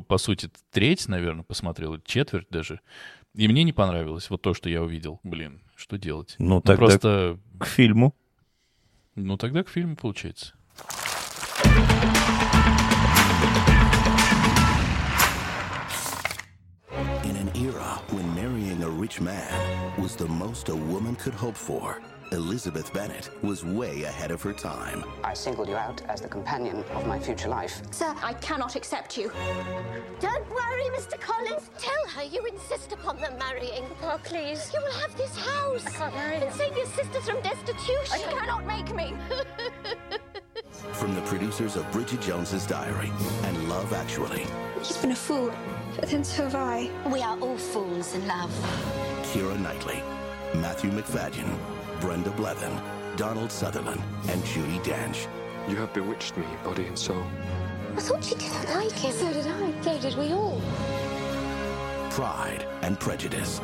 [0.07, 2.81] по сути, треть, наверное, посмотрел, четверть даже.
[3.35, 5.19] И мне не понравилось вот то, что я увидел.
[5.25, 6.37] Блин, что делать?
[6.39, 7.39] Ну, ну тогда просто...
[7.59, 8.15] к фильму.
[9.17, 10.55] Ну, тогда к фильму, получается.
[19.03, 22.01] Rich man was the most a woman could hope for.
[22.31, 25.03] Elizabeth Bennet was way ahead of her time.
[25.25, 27.83] I singled you out as the companion of my future life.
[27.91, 29.33] Sir, I cannot accept you.
[30.21, 31.21] Don't worry, Mr.
[31.21, 31.69] Collins.
[31.79, 33.87] Tell her you insist upon them marrying.
[34.05, 34.71] Oh, please.
[34.73, 35.85] You will have this house.
[35.85, 38.19] I can't marry And save your sisters from destitution.
[38.19, 39.15] She cannot make me.
[40.93, 43.11] From the producers of Bridget Jones's Diary
[43.47, 44.47] and Love Actually.
[44.79, 45.53] He's been a fool.
[46.03, 46.91] But then so have I.
[47.13, 48.51] We are all fools in love.
[49.23, 50.03] Kira Knightley,
[50.53, 51.57] Matthew McFadden,
[52.01, 52.77] Brenda Blevin,
[53.17, 55.29] Donald Sutherland, and Judy Dench.
[55.69, 57.25] You have bewitched me, body and soul.
[57.97, 59.13] I thought you didn't like him.
[59.13, 59.83] So did I.
[59.83, 60.61] So did we all.
[62.11, 63.61] Pride and Prejudice.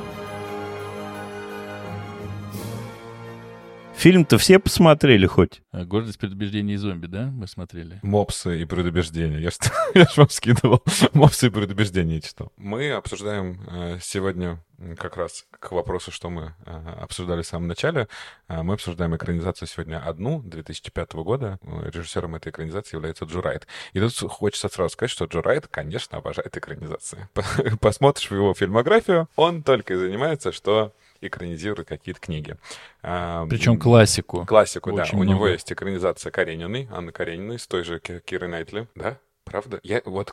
[3.99, 5.61] Фильм-то все посмотрели хоть?
[5.73, 7.99] А, «Гордость, предубеждение и зомби», да, мы смотрели?
[8.05, 9.41] «Мопсы и предубеждения».
[9.41, 9.51] Я,
[9.95, 10.85] я же вам скидывал
[11.15, 12.53] «Мопсы и предубеждения» читал.
[12.57, 14.63] Мы обсуждаем э, сегодня
[14.97, 18.07] как раз к вопросу, что мы э, обсуждали в самом начале.
[18.47, 21.59] Э, мы обсуждаем экранизацию сегодня одну, 2005 года.
[21.63, 23.67] Режиссером этой экранизации является Джо Райт.
[23.95, 27.29] И тут хочется сразу сказать, что Джо Райт, конечно, обожает экранизации.
[27.81, 32.57] Посмотришь в его фильмографию, он только и занимается, что экранизирует какие-то книги.
[33.03, 34.45] А, Причем классику.
[34.47, 35.17] Классику, Очень да.
[35.17, 35.21] Много.
[35.21, 39.19] У него есть экранизация Карениной, Анны Карениной, с той же Кирой Найтли, да?
[39.49, 39.81] Правда?
[39.83, 40.33] Я вот,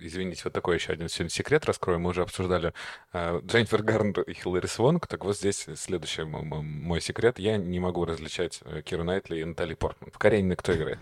[0.00, 2.00] извините, вот такой еще один сегодня секрет раскрою.
[2.00, 2.72] Мы уже обсуждали
[3.12, 5.06] э, Дженнифер Гарнер и Хиллари Суонк.
[5.06, 7.38] Так вот здесь следующий мой секрет.
[7.38, 10.10] Я не могу различать э, Киру Найтли и Натали Портман.
[10.10, 10.98] В Карениной кто играет?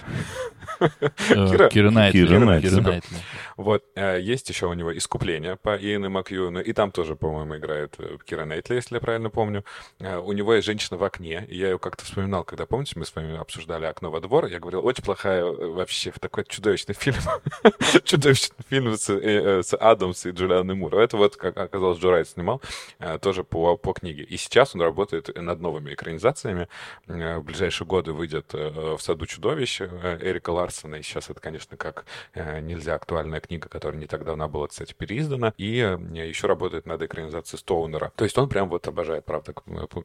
[0.81, 2.21] Э, Кира Найтли.
[3.57, 3.85] Вот.
[3.95, 6.61] Э, есть еще у него «Искупление» по Иэну Макьюну.
[6.61, 7.97] И там тоже, по-моему, играет
[8.27, 9.65] Кира Найтли, если я правильно помню.
[10.01, 11.47] У него есть «Женщина в окне».
[11.49, 14.47] И я ее как-то вспоминал, когда, помните, мы с вами обсуждали «Окно во двор».
[14.47, 17.17] Я говорил, очень плохая вообще, такой чудовищный фильм.
[18.05, 20.95] чудовищный фильм с, э, с Адамс и Джулианой Мур.
[20.97, 22.61] Это вот, как оказалось, Джо Райт снимал,
[22.99, 24.25] э, тоже по, по книге.
[24.25, 26.69] И сейчас он работает над новыми экранизациями.
[27.07, 30.97] Э, в ближайшие годы выйдет «В саду чудовищ» Эрика Ларсона.
[30.97, 35.53] И сейчас это, конечно, как нельзя актуальная книга, которая не так давно была, кстати, переиздана.
[35.57, 38.13] И еще работает над экранизацией Стоунера.
[38.17, 39.53] То есть он прям вот обожает, правда,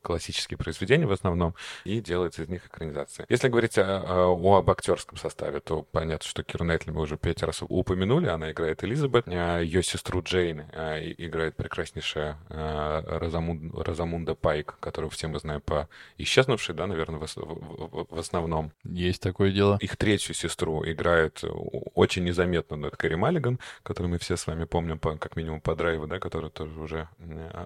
[0.01, 3.25] классические произведения в основном и делает из них экранизации.
[3.29, 7.61] Если говорить о, о, об актерском составе, то понятно, что Киру Найтли мы уже кстати,
[7.61, 14.77] раз упомянули, она играет Элизабет, а, ее сестру Джейн а, играет прекраснейшая Розамунда, Розамунда Пайк,
[14.79, 15.87] которую все мы знаем по
[16.17, 18.71] «Исчезнувшей», да, наверное, в, основном.
[18.83, 19.77] Есть такое дело.
[19.79, 21.43] Их третью сестру играет
[21.95, 25.61] очень незаметно, но это Кэрри Маллиган, которую мы все с вами помним, по, как минимум
[25.61, 27.07] по драйву, да, которую тоже уже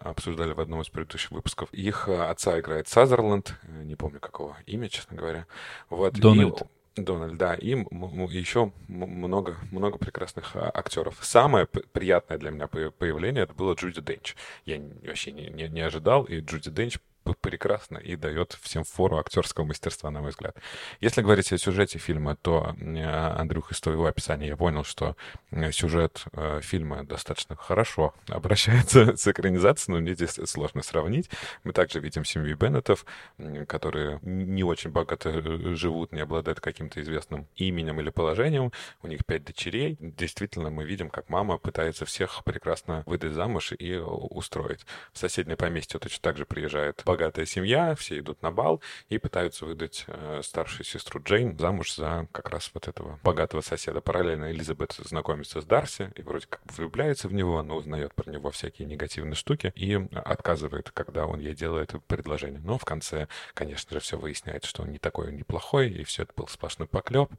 [0.01, 1.73] обсуждали в одном из предыдущих выпусков.
[1.73, 5.47] Их отца играет Сазерленд, не помню какого имя, честно говоря.
[5.89, 6.13] Вот.
[6.13, 6.61] Дональд.
[6.61, 6.65] И
[6.95, 11.17] Дональд, да, и еще много, много прекрасных а, актеров.
[11.21, 14.35] Самое приятное для меня появление это было Джуди Денч.
[14.65, 16.99] Я вообще не, не, не ожидал, и Джуди Денч
[17.39, 20.57] прекрасно и дает всем фору актерского мастерства, на мой взгляд.
[20.99, 22.75] Если говорить о сюжете фильма, то,
[23.37, 25.15] Андрюх, из твоего описания я понял, что
[25.51, 31.29] э, сюжет э, фильма достаточно хорошо обращается с экранизацией, но мне здесь сложно сравнить.
[31.63, 33.05] Мы также видим семью Беннетов,
[33.67, 38.71] которые не очень богато э, живут, не обладают каким-то известным именем или положением.
[39.01, 39.97] У них пять дочерей.
[39.99, 44.85] Действительно, мы видим, как мама пытается всех прекрасно выдать замуж и устроить.
[45.13, 49.67] В соседнее поместье точно так же приезжает богатая семья, все идут на бал и пытаются
[49.67, 54.01] выдать э, старшую сестру Джейн замуж за как раз вот этого богатого соседа.
[54.01, 58.49] Параллельно Элизабет знакомится с Дарси и вроде как влюбляется в него, но узнает про него
[58.49, 62.59] всякие негативные штуки и отказывает, когда он ей делает предложение.
[62.63, 66.33] Но в конце, конечно же, все выясняется, что он не такой, неплохой, и все это
[66.35, 67.29] был сплошной поклеп,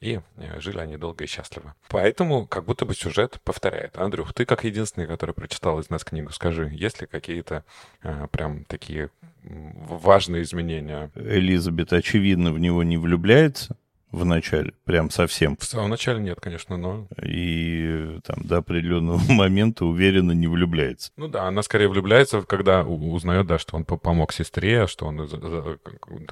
[0.00, 1.74] и э, жили они долго и счастливо.
[1.88, 3.96] Поэтому как будто бы сюжет повторяет.
[3.96, 7.64] Андрюх, ты как единственный, который прочитал из нас книгу, скажи, есть ли какие-то
[8.02, 9.08] э, прям такие
[9.44, 11.10] важные изменения.
[11.14, 13.76] Элизабет, очевидно, в него не влюбляется
[14.12, 15.56] в начале, прям совсем.
[15.56, 17.08] В самом начале нет, конечно, но...
[17.22, 21.10] И там до определенного момента уверенно не влюбляется.
[21.16, 25.28] Ну да, она скорее влюбляется, когда узнает, да, что он помог сестре, что он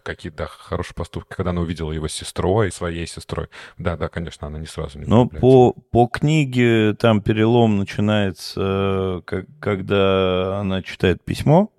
[0.02, 3.48] какие-то да, хорошие поступки, когда она увидела его сестрой, своей сестрой.
[3.78, 9.22] Да, да, конечно, она не сразу не Но по, по книге там перелом начинается,
[9.58, 11.72] когда она читает письмо,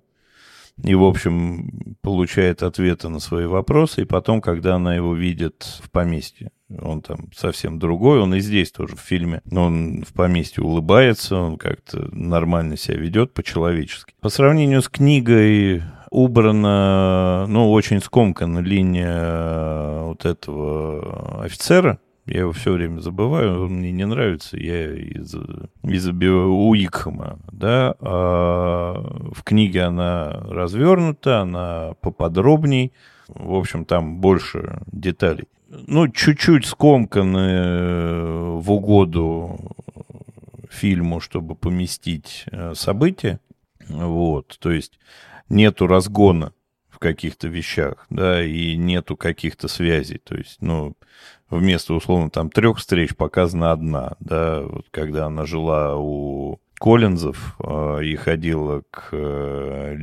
[0.82, 5.90] и, в общем, получает ответы на свои вопросы, и потом, когда она его видит в
[5.90, 6.50] поместье,
[6.80, 11.58] он там совсем другой, он и здесь тоже в фильме, он в поместье улыбается, он
[11.58, 14.14] как-то нормально себя ведет по-человечески.
[14.20, 21.98] По сравнению с книгой убрана, ну, очень скомкана линия вот этого офицера,
[22.32, 25.34] я его все время забываю, он мне не нравится, я из,
[25.82, 28.94] из Уикхэма, да, а
[29.34, 32.92] в книге она развернута, она поподробней,
[33.28, 35.44] в общем, там больше деталей.
[35.68, 39.74] Ну, чуть-чуть скомканы в угоду
[40.70, 43.40] фильму, чтобы поместить э, события,
[43.88, 44.98] вот, то есть
[45.50, 46.54] нету разгона
[46.88, 50.96] в каких-то вещах, да, и нету каких-то связей, то есть, ну,
[51.52, 58.04] вместо, условно, там трех встреч показана одна, да, вот когда она жила у Коллинзов э,
[58.04, 59.94] и ходила к э,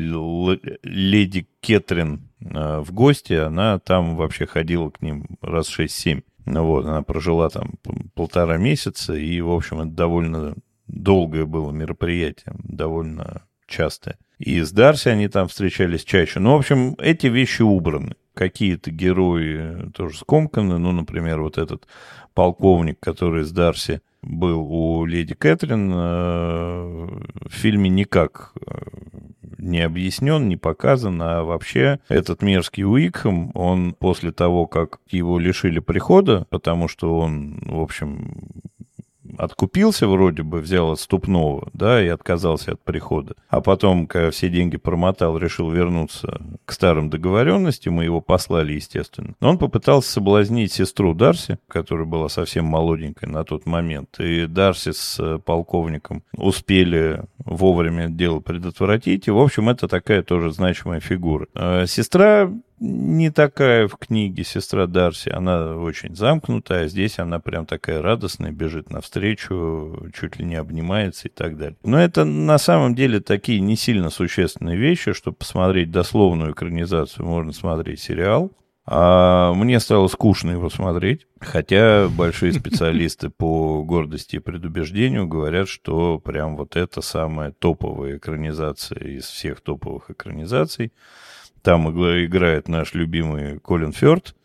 [0.84, 6.24] леди Кетрин э, в гости, она там вообще ходила к ним раз 6-7.
[6.46, 7.74] Ну вот, она прожила там
[8.16, 10.56] полтора месяца, и, в общем, это довольно
[10.88, 14.18] долгое было мероприятие, довольно частое.
[14.38, 16.40] И с Дарси они там встречались чаще.
[16.40, 20.78] Ну, в общем, эти вещи убраны какие-то герои тоже скомканы.
[20.78, 21.88] Ну, например, вот этот
[22.34, 25.98] полковник, который с Дарси был у леди Кэтрин, э,
[27.48, 28.78] в фильме никак э,
[29.58, 35.80] не объяснен, не показан, а вообще этот мерзкий Уикхэм, он после того, как его лишили
[35.80, 38.62] прихода, потому что он, в общем,
[39.40, 43.36] откупился вроде бы, взял отступного, да, и отказался от прихода.
[43.48, 49.36] А потом, когда все деньги промотал, решил вернуться к старым договоренностям, мы его послали, естественно.
[49.40, 54.20] Но он попытался соблазнить сестру Дарси, которая была совсем молоденькой на тот момент.
[54.20, 59.28] И Дарси с э, полковником успели вовремя дело предотвратить.
[59.28, 61.48] И, в общем, это такая тоже значимая фигура.
[61.54, 67.66] А сестра не такая в книге сестра Дарси, она очень замкнутая, а здесь она прям
[67.66, 71.78] такая радостная, бежит навстречу, чуть ли не обнимается и так далее.
[71.84, 77.54] Но это на самом деле такие не сильно существенные вещи, чтобы посмотреть дословную экранизацию, можно
[77.54, 78.52] смотреть сериал.
[78.92, 86.18] А мне стало скучно его смотреть, хотя большие специалисты по гордости и предубеждению говорят, что
[86.18, 90.92] прям вот это самая топовая экранизация из всех топовых экранизаций.
[91.62, 94.36] Там играет наш любимый Колин Фёрд.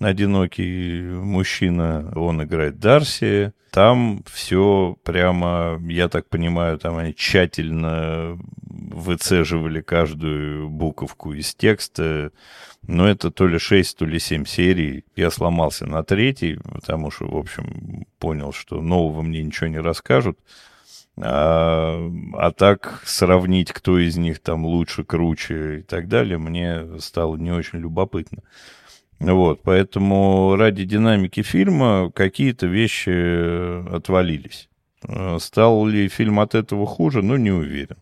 [0.00, 3.52] одинокий мужчина, он играет Дарси.
[3.70, 8.36] Там все прямо, я так понимаю, там они тщательно
[8.68, 12.32] выцеживали каждую буковку из текста.
[12.82, 15.04] Но это то ли 6, то ли 7 серий.
[15.14, 20.38] Я сломался на третий, потому что, в общем, понял, что нового мне ничего не расскажут.
[21.22, 27.36] А, а так сравнить, кто из них там лучше, круче и так далее, мне стало
[27.36, 28.42] не очень любопытно.
[29.18, 34.70] Вот, поэтому ради динамики фильма какие-то вещи отвалились.
[35.06, 37.22] А, стал ли фильм от этого хуже?
[37.22, 37.98] Ну, не уверен.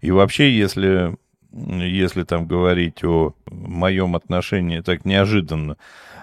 [0.00, 1.16] И вообще, если,
[1.52, 5.76] если там говорить о моем отношении так неожиданно,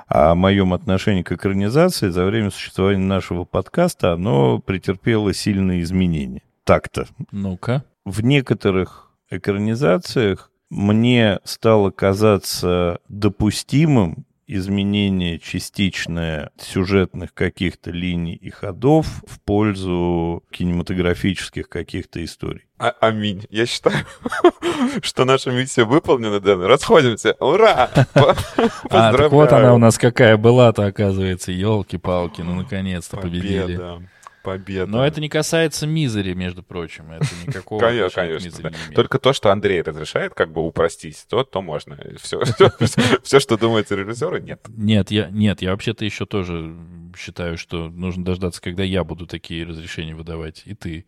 [0.08, 6.42] о моем отношении к экранизации за время существования нашего подкаста, оно претерпело сильные изменения.
[6.64, 7.08] Так-то.
[7.32, 7.84] Ну-ка.
[8.06, 19.40] В некоторых экранизациях мне стало казаться допустимым изменение частичное сюжетных каких-то линий и ходов в
[19.42, 22.66] пользу кинематографических каких-то историй.
[22.78, 23.46] А аминь.
[23.50, 24.06] Я считаю,
[25.02, 26.64] что наша миссия выполнена, Дэн.
[26.64, 27.36] Расходимся.
[27.40, 27.90] Ура!
[28.90, 31.52] А, так вот она у нас какая была-то, оказывается.
[31.52, 33.80] Елки-палки, ну наконец-то победили.
[34.44, 34.86] Победа.
[34.86, 37.12] Но это не касается мизери, между прочим.
[37.12, 38.72] Это никакого конечно, конечно, да.
[38.94, 41.98] Только то, что Андрей разрешает как бы упростить, то, то можно.
[42.22, 42.70] Все, все,
[43.24, 44.62] все, что думается режиссеру, нет.
[44.68, 46.76] Нет, я, нет, я вообще-то еще тоже
[47.18, 51.06] считаю, что нужно дождаться, когда я буду такие разрешения выдавать, и ты.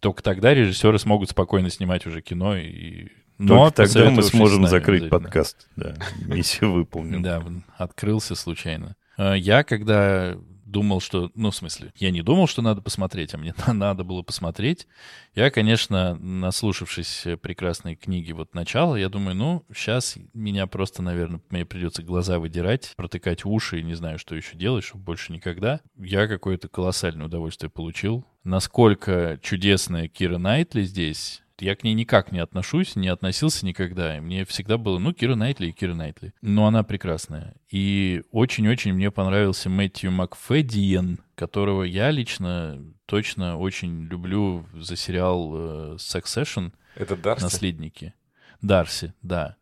[0.00, 3.08] Только тогда режиссеры смогут спокойно снимать уже кино и
[3.38, 5.68] но Только тогда мы сможем закрыть подкаст.
[5.76, 5.94] Да,
[6.26, 7.22] миссия выполнена.
[7.22, 7.44] Да,
[7.76, 8.96] открылся случайно.
[9.16, 10.36] А я, когда
[10.70, 11.30] думал, что...
[11.34, 14.86] Ну, в смысле, я не думал, что надо посмотреть, а мне надо было посмотреть.
[15.34, 21.64] Я, конечно, наслушавшись прекрасной книги вот начала, я думаю, ну, сейчас меня просто, наверное, мне
[21.64, 25.80] придется глаза выдирать, протыкать уши и не знаю, что еще делать, чтобы больше никогда.
[25.96, 28.24] Я какое-то колоссальное удовольствие получил.
[28.44, 34.16] Насколько чудесная Кира Найтли здесь, я к ней никак не отношусь, не относился никогда.
[34.16, 36.32] И мне всегда было, ну, Кира Найтли и Кира Найтли.
[36.40, 37.54] Но она прекрасная.
[37.70, 45.96] И очень-очень мне понравился Мэтью Макфедиен, которого я лично точно очень люблю за сериал э,
[45.96, 46.72] Succession.
[46.94, 47.42] Это Дарси?
[47.42, 48.14] Наследники.
[48.60, 49.56] Дарси, да.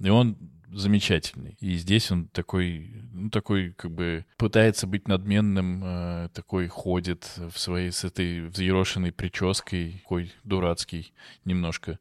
[0.00, 0.36] И он
[0.72, 1.56] замечательный.
[1.60, 7.58] И здесь он такой, ну, такой, как бы, пытается быть надменным, э, такой ходит в
[7.58, 11.12] своей, с этой взъерошенной прической, такой дурацкий
[11.44, 11.98] немножко.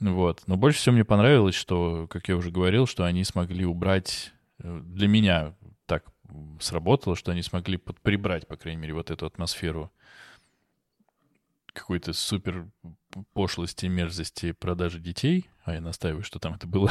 [0.00, 0.42] Вот.
[0.46, 4.80] Но больше всего мне понравилось, что, как я уже говорил, что они смогли убрать, э,
[4.84, 5.54] для меня
[5.86, 6.04] так
[6.60, 9.90] сработало, что они смогли под, прибрать, по крайней мере, вот эту атмосферу
[11.72, 12.68] какой-то супер
[13.32, 16.90] пошлости, мерзости продажи детей, а я настаиваю, что там это было,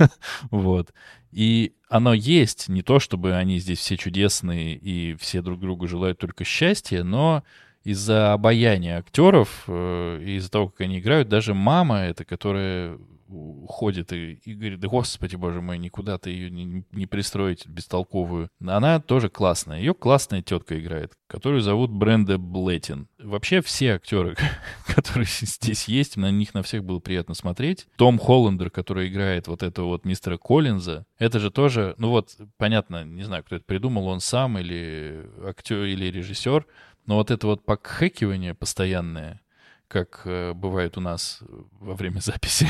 [0.50, 0.92] вот.
[1.30, 6.18] И оно есть, не то чтобы они здесь все чудесные и все друг другу желают
[6.18, 7.44] только счастья, но
[7.84, 12.98] из-за обаяния актеров, э, из-за того, как они играют, даже мама эта, которая
[13.68, 18.48] ходит и, и говорит, да господи, боже мой, никуда ты ее не, не пристроить бестолковую.
[18.64, 19.78] Она тоже классная.
[19.78, 23.08] Ее классная тетка играет, которую зовут Бренда Блеттин.
[23.18, 24.36] Вообще все актеры,
[24.86, 27.86] которые здесь есть, на них на всех было приятно смотреть.
[27.96, 33.04] Том Холландер, который играет вот этого вот мистера Коллинза, это же тоже, ну вот, понятно,
[33.04, 36.66] не знаю, кто это придумал, он сам или актер, или режиссер,
[37.06, 39.40] но вот это вот покхекивание постоянное,
[39.88, 41.40] как э, бывает у нас
[41.78, 42.68] во время записи,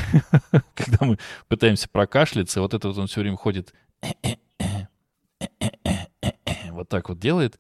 [0.75, 1.19] когда мы
[1.49, 3.73] пытаемся прокашляться, вот это вот он все время ходит,
[6.71, 7.59] вот так вот делает,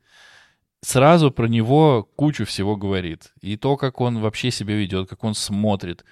[0.83, 3.33] сразу про него кучу всего говорит.
[3.41, 6.05] И то, как он вообще себя ведет, как он смотрит.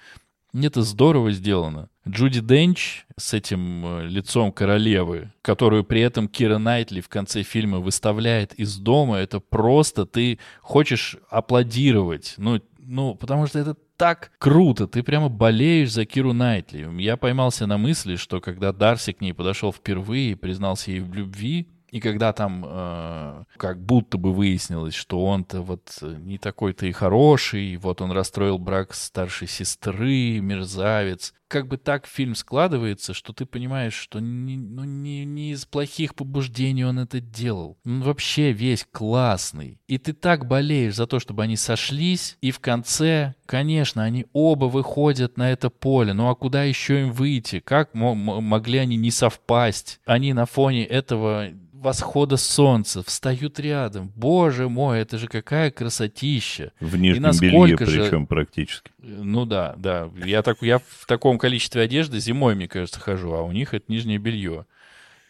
[0.53, 1.89] Это здорово сделано.
[2.09, 7.79] Джуди Денч с этим э, лицом королевы, которую при этом Кира Найтли в конце фильма
[7.79, 12.35] выставляет из дома, это просто ты хочешь аплодировать.
[12.37, 16.89] Ну, ну, потому что это так круто, ты прямо болеешь за Киру Найтли.
[17.01, 21.13] Я поймался на мысли, что когда Дарси к ней подошел впервые и признался ей в
[21.13, 26.91] любви, и когда там э, как будто бы выяснилось, что он-то вот не такой-то и
[26.91, 31.33] хороший, вот он расстроил брак старшей сестры, мерзавец.
[31.47, 36.13] Как бы так фильм складывается, что ты понимаешь, что не, ну, не, не из плохих
[36.13, 37.79] побуждений он это делал.
[37.83, 39.79] Он вообще весь классный.
[39.87, 44.65] И ты так болеешь за то, чтобы они сошлись, и в конце, конечно, они оба
[44.65, 46.13] выходят на это поле.
[46.13, 47.59] Ну а куда еще им выйти?
[47.61, 49.99] Как могли они не совпасть?
[50.05, 51.49] Они на фоне этого
[51.79, 54.11] восхода солнца, встают рядом.
[54.15, 56.71] Боже мой, это же какая красотища.
[56.79, 58.91] В нижнем белье причем практически.
[58.99, 60.09] Ну да, да.
[60.25, 63.85] Я, так, я в таком количестве одежды зимой, мне кажется, хожу, а у них это
[63.87, 64.65] нижнее белье.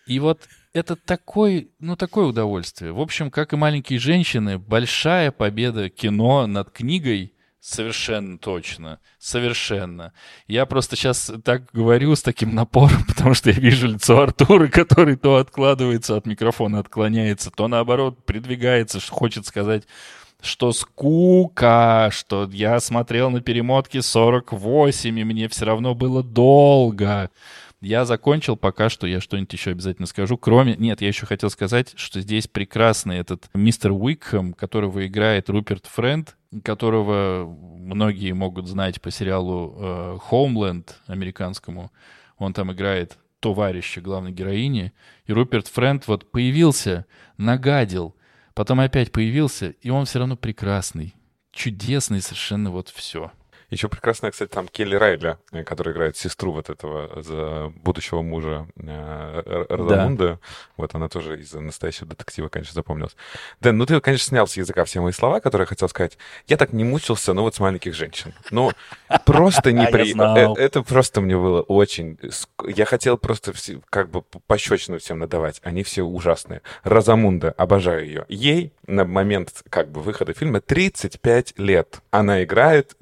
[0.07, 0.41] И вот
[0.73, 2.91] это такой, ну, такое удовольствие.
[2.91, 8.99] В общем, как и «Маленькие женщины», большая победа кино над книгой— Совершенно точно.
[9.17, 10.13] Совершенно.
[10.47, 15.17] Я просто сейчас так говорю с таким напором, потому что я вижу лицо Артура, который
[15.17, 19.83] то откладывается от микрофона, отклоняется, то наоборот придвигается, хочет сказать,
[20.41, 27.29] что скука, что я смотрел на перемотке 48, и мне все равно было долго.
[27.81, 30.37] Я закончил, пока что я что-нибудь еще обязательно скажу.
[30.37, 30.75] Кроме...
[30.75, 36.35] Нет, я еще хотел сказать, что здесь прекрасный этот мистер Уикхэм, которого играет Руперт Френд,
[36.63, 41.91] которого многие могут знать по сериалу «Хоумленд» э, американскому.
[42.37, 44.91] Он там играет товарища главной героини.
[45.25, 47.05] И Руперт Френд вот появился,
[47.37, 48.15] нагадил,
[48.53, 51.15] потом опять появился, и он все равно прекрасный,
[51.51, 53.31] чудесный совершенно вот все.
[53.69, 58.67] Еще прекрасная, кстати, там Келли Райли, э, которая играет сестру вот этого за будущего мужа
[58.75, 60.27] э, Розамунда.
[60.27, 60.39] Да.
[60.77, 63.15] Вот она тоже из настоящего детектива, конечно, запомнилась.
[63.61, 66.17] Дэн, ну ты, конечно, снял с языка все мои слова, которые я хотел сказать.
[66.47, 68.33] Я так не мучился, но вот с маленьких женщин.
[68.49, 68.71] Ну,
[69.25, 70.55] просто неприятно.
[70.57, 72.17] Э, это просто мне было очень...
[72.65, 73.53] Я хотел просто
[73.89, 75.61] как бы пощечину всем надавать.
[75.63, 76.61] Они все ужасные.
[76.83, 78.25] Розамунда, обожаю ее.
[78.29, 82.01] Ей на момент как бы выхода фильма 35 лет.
[82.11, 82.95] Она играет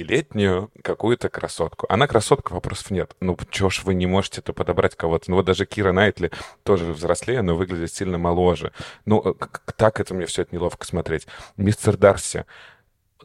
[0.00, 1.86] 20-летнюю какую-то красотку.
[1.88, 3.14] Она красотка, вопросов нет.
[3.20, 5.30] Ну, чё ж вы не можете-то подобрать кого-то?
[5.30, 6.30] Ну, вот даже Кира Найтли
[6.62, 8.72] тоже взрослее, но выглядит сильно моложе.
[9.04, 9.34] Ну, э,
[9.76, 11.26] так это мне все это неловко смотреть.
[11.56, 12.44] Мистер Дарси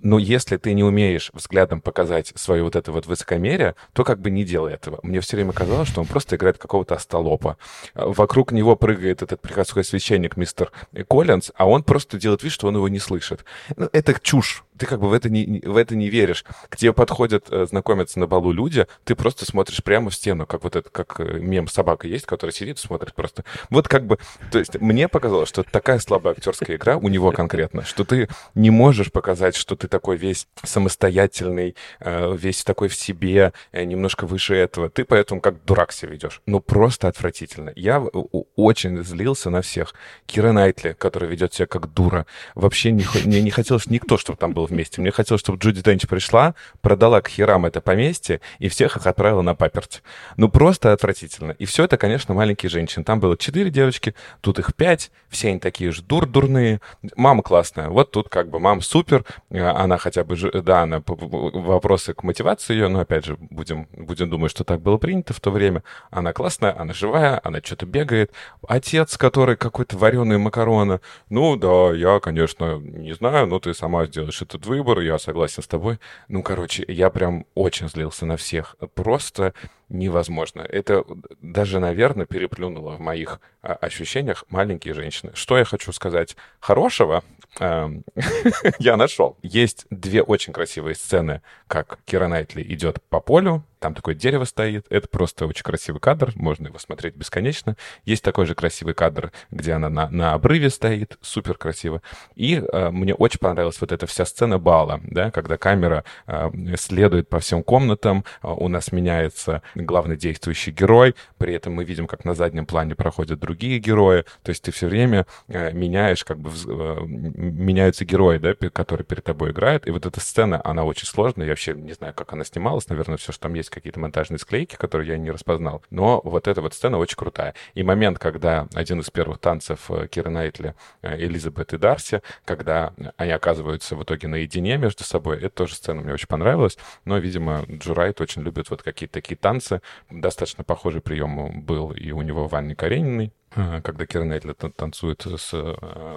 [0.02, 4.30] но если ты не умеешь взглядом показать свое вот это вот высокомерие, то как бы
[4.30, 5.00] не делай этого.
[5.04, 7.58] Мне все время казалось, что он просто играет какого-то остолопа.
[7.94, 10.72] Вокруг него прыгает этот приходской священник мистер
[11.08, 13.46] Коллинз, а он просто делает вид, что он его не слышит.
[13.76, 16.44] Ну, это чушь ты как бы в это не, в это не веришь.
[16.70, 20.64] К тебе подходят э, знакомиться на балу люди, ты просто смотришь прямо в стену, как
[20.64, 23.44] вот это, как э, мем собака есть, который сидит и смотрит просто.
[23.70, 24.18] Вот как бы,
[24.52, 28.70] то есть мне показалось, что такая слабая актерская игра у него конкретно, что ты не
[28.70, 34.90] можешь показать, что ты такой весь самостоятельный, э, весь такой в себе, немножко выше этого.
[34.90, 36.42] Ты поэтому как дурак себя ведешь.
[36.46, 37.72] Ну, просто отвратительно.
[37.76, 39.94] Я очень злился на всех.
[40.26, 42.26] Кира Найтли, которая ведет себя как дура.
[42.56, 45.02] Вообще не, мне не хотелось никто, чтобы там был вместе.
[45.02, 49.42] Мне хотелось, чтобы Джуди Денч пришла, продала к херам это поместье и всех их отправила
[49.42, 50.02] на паперть.
[50.38, 51.52] Ну, просто отвратительно.
[51.52, 53.04] И все это, конечно, маленькие женщины.
[53.04, 56.82] Там было четыре девочки, тут их пять, все они такие же дур-дурные.
[57.16, 57.90] Мама классная.
[57.90, 62.74] Вот тут как бы мама супер, э, она хотя бы, да, она вопросы к мотивации
[62.74, 65.84] ее, но опять же, будем, будем думать, что так было принято в то время.
[66.10, 68.32] Она классная, она живая, она что-то бегает.
[68.68, 71.02] Отец, который какой-то вареный макароны.
[71.30, 75.62] Ну, да, я, конечно, не знаю, но ты сама сделаешь это этот выбор, я согласен
[75.62, 76.00] с тобой.
[76.28, 78.76] Ну, короче, я прям очень злился на всех.
[78.94, 79.54] Просто
[79.90, 80.62] невозможно.
[80.62, 81.04] Это
[81.42, 85.32] даже, наверное, переплюнуло в моих а, ощущениях маленькие женщины.
[85.36, 87.24] Что я хочу сказать хорошего,
[87.60, 88.04] эм,
[88.80, 89.38] я нашел.
[89.42, 94.86] Есть две очень красивые сцены, как Кира Найтли идет по полю, там такое дерево стоит.
[94.90, 97.76] Это просто очень красивый кадр, можно его смотреть бесконечно.
[98.04, 102.02] Есть такой же красивый кадр, где она на, на обрыве стоит, супер красиво.
[102.36, 107.30] И э, мне очень понравилась вот эта вся сцена бала, да, когда камера э, следует
[107.30, 112.26] по всем комнатам, э, у нас меняется главный действующий герой, при этом мы видим, как
[112.26, 116.50] на заднем плане проходят другие герои, то есть ты все время э, меняешь, как бы,
[116.50, 121.46] э, меняются герои, да, которые перед тобой играют, и вот эта сцена, она очень сложная,
[121.46, 124.76] я вообще не знаю, как она снималась, наверное, все, что там есть, какие-то монтажные склейки,
[124.76, 127.54] которые я не распознал, но вот эта вот сцена очень крутая.
[127.74, 133.32] И момент, когда один из первых танцев э, Кира Найтли, Элизабет и Дарси, когда они
[133.32, 137.96] оказываются в итоге наедине между собой, это тоже сцена мне очень понравилась, но, видимо, Джо
[137.96, 139.82] Райт очень любит вот какие-то такие танцы.
[140.10, 145.26] Достаточно похожий прием был и у него в Анне Карениной э, когда Кира Найтли танцует
[145.26, 145.76] с э,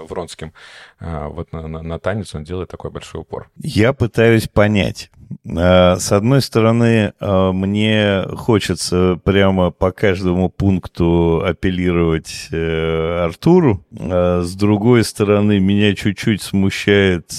[0.09, 0.53] Вронским,
[1.01, 3.51] э, вот на, на, на танец он делает такой большой упор.
[3.57, 5.11] Я пытаюсь понять.
[5.45, 13.85] С одной стороны, мне хочется прямо по каждому пункту апеллировать Артуру.
[13.91, 17.31] С другой стороны, меня чуть-чуть смущает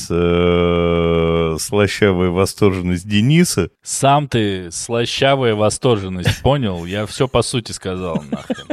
[1.59, 3.69] слащавая восторженность Дениса.
[3.81, 6.85] Сам ты слащавая восторженность, понял?
[6.85, 8.67] Я все по сути сказал, нахрен.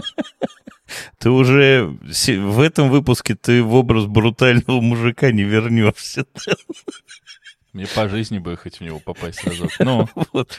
[1.18, 6.26] Ты уже в этом выпуске ты в образ брутального мужика не вернешься.
[7.72, 9.70] Мне по жизни бы хоть в него попасть разок.
[9.80, 10.08] Ну.
[10.32, 10.58] Вот.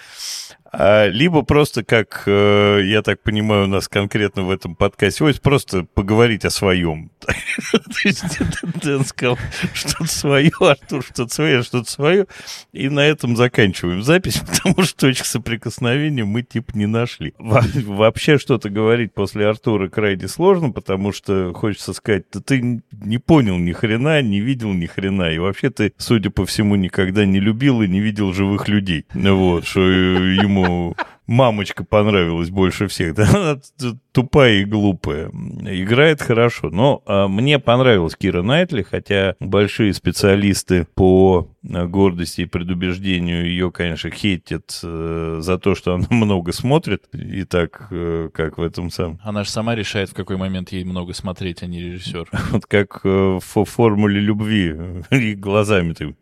[0.71, 5.33] А, либо просто, как э, я так понимаю, у нас конкретно в этом подкасте, ой,
[5.41, 7.11] просто поговорить о своем.
[7.21, 8.23] То есть
[8.83, 9.37] Дэн сказал
[9.73, 12.27] что-то свое, Артур что-то свое, что-то свое.
[12.73, 17.33] И на этом заканчиваем запись, потому что точек соприкосновения мы типа не нашли.
[17.37, 23.57] Вообще что-то говорить после Артура крайне сложно, потому что хочется сказать, да ты не понял
[23.57, 25.31] ни хрена, не видел ни хрена.
[25.31, 29.05] И вообще ты, судя по всему, никогда не любил и не видел живых людей.
[29.13, 30.56] Вот, что ему
[31.27, 33.13] мамочка понравилась больше всех.
[33.13, 33.27] Да?
[33.33, 33.61] Она
[34.11, 35.27] тупая и глупая.
[35.27, 36.69] Играет хорошо.
[36.69, 43.71] Но а, мне понравилась Кира Найтли, хотя большие специалисты по а, гордости и предубеждению ее,
[43.71, 47.03] конечно, хейтят э, за то, что она много смотрит.
[47.13, 49.19] И так, э, как в этом самом...
[49.23, 52.29] Она же сама решает, в какой момент ей много смотреть, а не режиссер.
[52.51, 54.75] Вот как э, в формуле любви.
[55.11, 56.15] И глазами ты...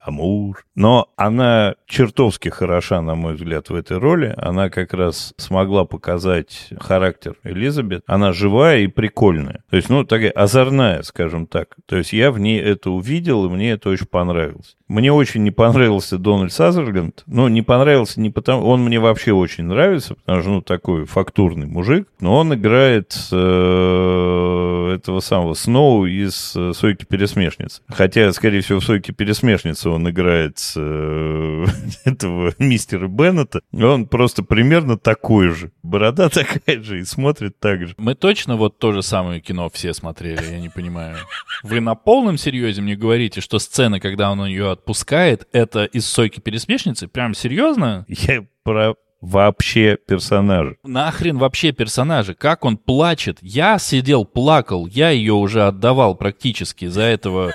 [0.00, 0.64] Амур.
[0.74, 4.34] Но она чертовски хороша, на мой взгляд, в этой роли.
[4.36, 8.02] Она как раз смогла показать характер Элизабет.
[8.06, 9.62] Она живая и прикольная.
[9.70, 11.76] То есть, ну, такая озорная, скажем так.
[11.86, 14.76] То есть я в ней это увидел, и мне это очень понравилось.
[14.90, 17.22] Мне очень не понравился Дональд Сазерленд.
[17.28, 18.66] Ну, не понравился не потому...
[18.66, 22.08] Он мне вообще очень нравится, потому что, ну, такой фактурный мужик.
[22.18, 27.82] Но он играет э, этого самого Сноу из э, «Сойки пересмешницы».
[27.88, 31.66] Хотя, скорее всего, в «Сойке пересмешницы» он играет э,
[32.04, 35.70] этого мистера Беннета, он просто примерно такой же.
[35.84, 37.94] Борода такая же и смотрит так же.
[37.96, 41.16] Мы точно вот то же самое кино все смотрели, я не понимаю.
[41.62, 46.40] Вы на полном серьезе мне говорите, что сцена, когда он ее отпускает, это из «Сойки
[46.40, 47.06] пересмешницы»?
[47.06, 48.06] Прям серьезно?
[48.08, 50.78] Я про вообще персонажи.
[50.82, 52.34] Нахрен вообще персонажи?
[52.34, 53.38] Как он плачет?
[53.42, 57.52] Я сидел, плакал, я ее уже отдавал практически за этого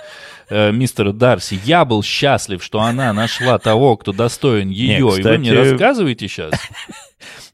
[0.49, 1.59] э, мистера Дарси.
[1.63, 4.99] Я был счастлив, что она нашла того, кто достоин ее.
[4.99, 5.28] Не, кстати...
[5.28, 6.53] И вы мне рассказываете сейчас?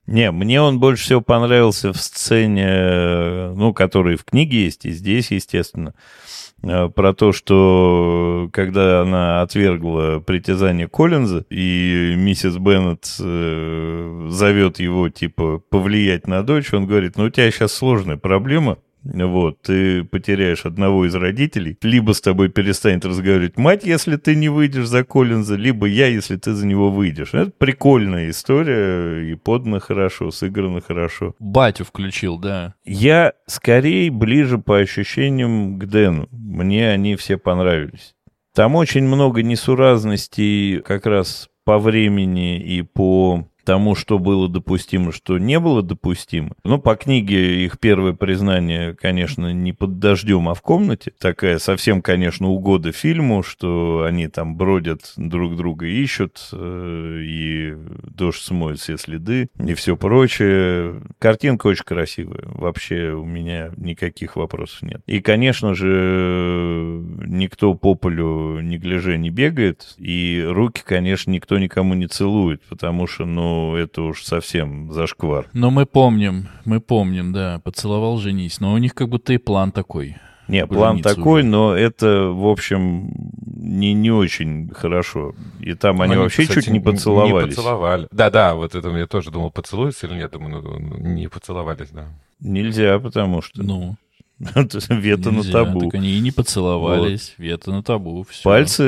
[0.07, 5.32] Не, мне он больше всего понравился в сцене, ну, который в книге есть, и здесь,
[5.32, 5.93] естественно.
[5.95, 6.30] Э,
[6.62, 15.62] про то, что когда она отвергла притязание Коллинза, и миссис Беннет э, зовет его, типа,
[15.70, 21.05] повлиять на дочь, он говорит, ну, у тебя сейчас сложная проблема, вот, ты потеряешь одного
[21.05, 25.87] из родителей, либо с тобой перестанет разговаривать мать, если ты не выйдешь за Коллинза, либо
[25.87, 27.33] я, если ты за него выйдешь.
[27.33, 31.35] Это прикольная история, и подана хорошо, сыграна хорошо.
[31.39, 32.75] Батю включил, да.
[32.85, 36.27] Я скорее ближе по ощущениям к Дэну.
[36.31, 38.15] Мне они все понравились.
[38.53, 45.38] Там очень много несуразностей как раз по времени и по тому, что было допустимо, что
[45.38, 46.51] не было допустимо.
[46.64, 51.14] Ну, по книге их первое признание, конечно, не под дождем, а в комнате.
[51.20, 58.41] Такая совсем, конечно, угода фильму, что они там бродят, друг друга ищут, э, и дождь
[58.41, 61.01] смоет все следы, и все прочее.
[61.20, 62.43] Картинка очень красивая.
[62.45, 65.01] Вообще у меня никаких вопросов нет.
[65.05, 71.93] И, конечно же, никто по полю не гляже не бегает, и руки, конечно, никто никому
[71.93, 75.47] не целует, потому что, ну, ну, это уж совсем зашквар.
[75.53, 78.59] Но мы помним, мы помним, да, поцеловал, женись.
[78.59, 80.15] Но у них как будто и план такой.
[80.47, 81.49] Не, план такой, уже.
[81.49, 83.11] но это, в общем,
[83.45, 85.33] не, не очень хорошо.
[85.59, 87.45] И там они, они вообще кстати, чуть не поцеловались.
[87.45, 88.07] Не поцеловали.
[88.11, 90.31] Да-да, вот это я тоже думал, поцелуются или нет.
[90.31, 92.07] Думаю, ну, ну не поцеловались, да.
[92.39, 93.63] Нельзя, потому что...
[93.63, 93.95] Ну,
[94.89, 95.81] Вето на табу.
[95.81, 97.35] Так они и не поцеловались.
[97.37, 97.45] Вот.
[97.45, 98.25] Вето на табу.
[98.29, 98.43] Все.
[98.43, 98.83] Пальцы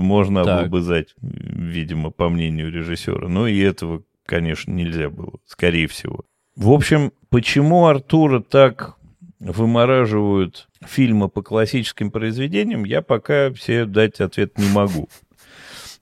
[0.00, 0.58] можно так.
[0.60, 3.28] облобызать, видимо, по мнению режиссера.
[3.28, 6.24] Но и этого, конечно, нельзя было, скорее всего.
[6.54, 8.96] В общем, почему Артура так
[9.40, 15.08] вымораживают фильмы по классическим произведениям, я пока все дать ответ не могу.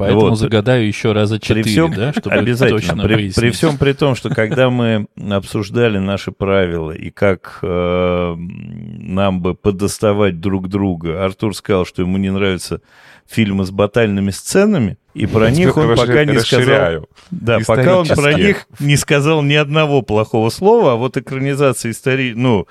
[0.00, 0.38] Поэтому вот.
[0.38, 2.80] загадаю еще раза четыре, при всем, да, чтобы обязательно.
[2.80, 8.34] точно при, при всем при том, что когда мы обсуждали наши правила и как э,
[8.34, 12.80] нам бы подоставать друг друга, Артур сказал, что ему не нравятся
[13.28, 17.06] фильмы с батальными сценами, и про Я них он пока не сказал.
[17.30, 22.32] Да, пока он про них не сказал ни одного плохого слова, а вот экранизация истории,
[22.32, 22.66] ну,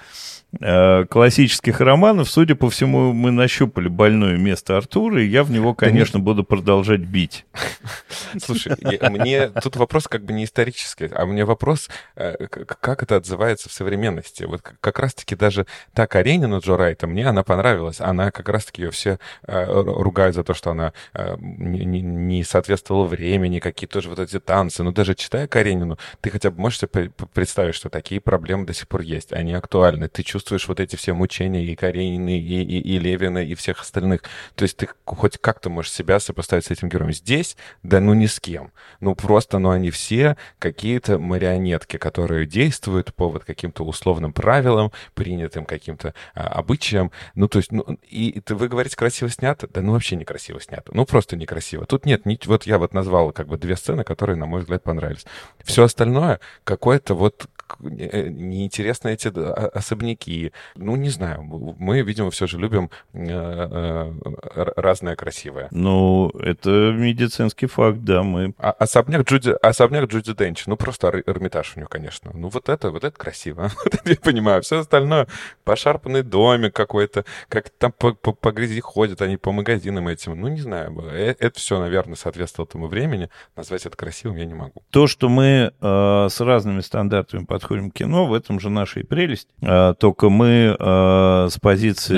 [0.57, 6.19] классических романов, судя по всему, мы нащупали больное место Артура, и я в него, конечно,
[6.19, 7.45] буду продолжать бить.
[8.39, 8.75] Слушай,
[9.09, 13.73] мне тут вопрос как бы не исторический, а мне вопрос, э, как это отзывается в
[13.73, 14.43] современности.
[14.43, 18.01] Вот как раз-таки даже та Каренина Джо Райта, мне она понравилась.
[18.01, 20.93] Она как раз-таки ее все э, ругают за то, что она
[21.37, 24.81] не соответствовала времени, какие тоже вот эти танцы.
[24.81, 28.87] Но даже читая Каренину, ты хотя бы можешь себе представить, что такие проблемы до сих
[28.87, 30.07] пор есть, они актуальны.
[30.07, 33.81] Ты чувствуешь чувствуешь вот эти все мучения и Каренины, и, и, и Левина, и всех
[33.81, 34.21] остальных.
[34.55, 37.11] То есть ты хоть как-то можешь себя сопоставить с этим героем.
[37.11, 38.71] Здесь, да ну ни с кем.
[39.01, 45.65] Ну просто, ну они все какие-то марионетки, которые действуют по вот каким-то условным правилам, принятым
[45.65, 47.11] каким-то а, обычаям.
[47.35, 49.67] Ну то есть, ну, и, и вы говорите, красиво снято?
[49.67, 50.91] Да ну вообще некрасиво снято.
[50.93, 51.85] Ну просто некрасиво.
[51.85, 54.83] Тут нет, ни, вот я вот назвал как бы две сцены, которые, на мой взгляд,
[54.83, 55.25] понравились.
[55.63, 57.49] Все остальное какое-то вот
[57.79, 60.51] неинтересны эти особняки.
[60.75, 61.43] Ну, не знаю.
[61.43, 65.67] Мы, видимо, все же любим э, э, разное красивое.
[65.71, 68.53] Ну, это медицинский факт, да, мы...
[68.57, 72.31] А, особняк Джуди, особняк Джуди Денч, ну, просто Эрмитаж у него, конечно.
[72.33, 73.71] Ну, вот это, вот это красиво.
[74.05, 74.61] я понимаю.
[74.61, 75.27] Все остальное,
[75.63, 80.39] пошарпанный домик какой-то, как там по, по, по грязи ходят они по магазинам этим.
[80.39, 80.97] Ну, не знаю.
[81.09, 83.29] Это все, наверное, соответствовало тому времени.
[83.55, 84.83] Назвать это красивым я не могу.
[84.89, 89.03] То, что мы э, с разными стандартами подходим к кино, в этом же наша и
[89.03, 89.47] прелесть.
[89.61, 92.17] А, только мы а, с позиции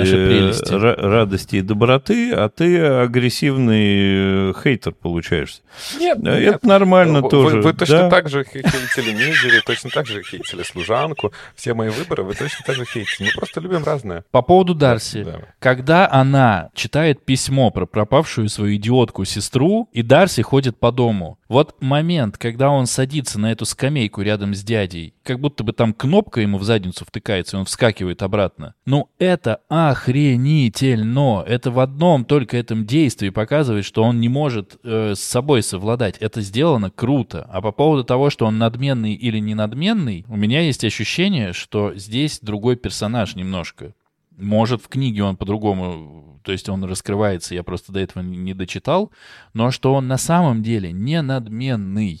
[0.72, 5.62] радости и доброты, а ты агрессивный хейтер получаешься.
[5.98, 6.62] Нет, это нет.
[6.64, 7.56] нормально вы, тоже.
[7.56, 8.10] Вы, вы точно да?
[8.10, 11.32] так же хейтили Мизери, точно так же хейтили Служанку.
[11.56, 13.24] Все мои выборы вы точно так же хейтите.
[13.24, 14.24] Мы просто любим разное.
[14.30, 15.24] По поводу Дарси.
[15.24, 15.40] Да.
[15.58, 21.76] Когда она читает письмо про пропавшую свою идиотку сестру, и Дарси ходит по дому, вот
[21.80, 26.40] момент, когда он садится на эту скамейку рядом с дядей, как будто бы там кнопка
[26.40, 28.74] ему в задницу втыкается, и он вскакивает обратно.
[28.84, 31.44] Ну, это охренительно.
[31.46, 36.18] Это в одном только этом действии показывает, что он не может э, с собой совладать.
[36.18, 37.48] Это сделано круто.
[37.50, 41.94] А по поводу того, что он надменный или не надменный, у меня есть ощущение, что
[41.94, 43.94] здесь другой персонаж немножко.
[44.36, 49.10] Может, в книге он по-другому то есть он раскрывается, я просто до этого не дочитал,
[49.54, 52.20] но что он на самом деле не надменный,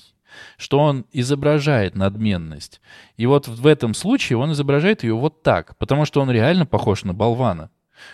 [0.56, 2.80] что он изображает надменность.
[3.16, 7.04] И вот в этом случае он изображает ее вот так, потому что он реально похож
[7.04, 7.70] на болвана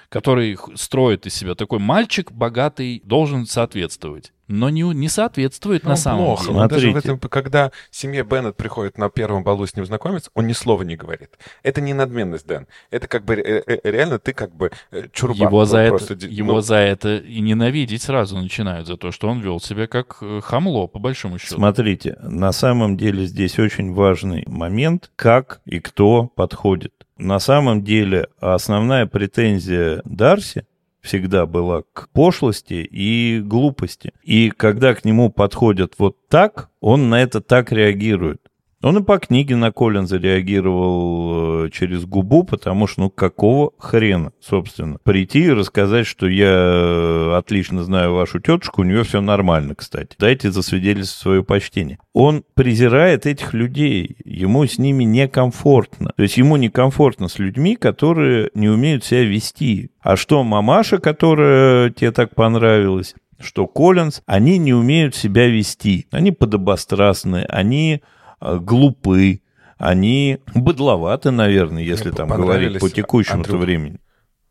[0.08, 4.32] который строит из себя такой мальчик богатый, должен соответствовать.
[4.48, 6.44] Но не, не соответствует ну, на самом плохо.
[6.44, 6.54] деле.
[6.54, 6.86] Смотрите.
[6.86, 10.54] Даже в этом, когда семья Беннет приходит на первом балу с ним знакомиться, он ни
[10.54, 11.38] слова не говорит.
[11.62, 12.66] Это не надменность, Дэн.
[12.90, 15.48] Это как бы э, э, реально ты как бы э, чурбан.
[15.48, 16.60] Его, за это, его ну...
[16.60, 20.98] за это и ненавидеть сразу начинают, за то, что он вел себя как хамло, по
[20.98, 21.56] большому счету.
[21.56, 28.28] Смотрите, на самом деле здесь очень важный момент, как и кто подходит на самом деле
[28.40, 30.66] основная претензия Дарси
[31.00, 34.12] всегда была к пошлости и глупости.
[34.22, 38.47] И когда к нему подходят вот так, он на это так реагирует.
[38.80, 44.30] Он и по книге на Коллинза реагировал э, через губу, потому что, ну, какого хрена,
[44.40, 49.74] собственно, прийти и рассказать, что я э, отлично знаю вашу тетушку, у нее все нормально,
[49.74, 50.14] кстати.
[50.20, 51.98] Дайте засвидетельствовать свое почтение.
[52.12, 56.12] Он презирает этих людей, ему с ними некомфортно.
[56.16, 59.90] То есть ему некомфортно с людьми, которые не умеют себя вести.
[60.00, 66.06] А что мамаша, которая тебе так понравилась, что Коллинз, они не умеют себя вести.
[66.12, 68.02] Они подобострастны, они
[68.40, 69.40] глупы,
[69.78, 74.00] они быдловаты, наверное, если Мне там говорить по текущему Андрюх, времени.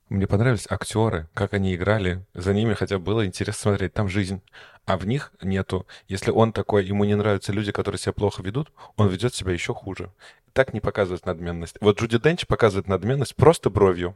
[0.10, 2.26] Мне понравились актеры, как они играли.
[2.34, 3.94] За ними хотя бы было интересно смотреть.
[3.94, 4.42] Там жизнь.
[4.86, 5.86] А в них нету.
[6.08, 9.74] Если он такой, ему не нравятся люди, которые себя плохо ведут, он ведет себя еще
[9.74, 10.14] хуже.
[10.54, 11.76] Так не показывает надменность.
[11.82, 14.16] Вот Джуди Денч показывает надменность просто бровью.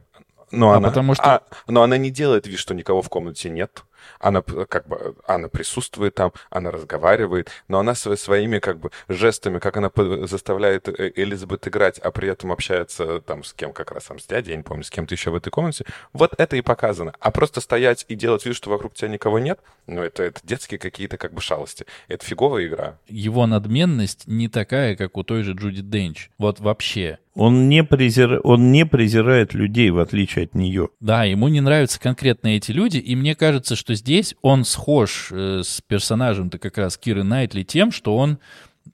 [0.50, 1.24] Но, а она, потому что...
[1.24, 3.84] а, но она не делает вид, что никого в комнате нет
[4.18, 9.76] она как бы, она присутствует там, она разговаривает, но она своими как бы жестами, как
[9.76, 9.90] она
[10.26, 14.26] заставляет э, Элизабет играть, а при этом общается там с кем, как раз там с
[14.26, 17.12] дядей, я не помню, с кем-то еще в этой комнате, вот это и показано.
[17.20, 20.78] А просто стоять и делать вид, что вокруг тебя никого нет, ну это, это детские
[20.78, 21.86] какие-то как бы шалости.
[22.08, 22.98] Это фиговая игра.
[23.08, 26.30] Его надменность не такая, как у той же Джуди Денч.
[26.38, 27.18] Вот вообще.
[27.34, 28.40] Он не, презира...
[28.40, 30.90] он не презирает людей, в отличие от нее.
[31.00, 35.62] Да, ему не нравятся конкретно эти люди, и мне кажется, что здесь он схож э,
[35.64, 38.38] с персонажем-то как раз Киры Найтли тем, что он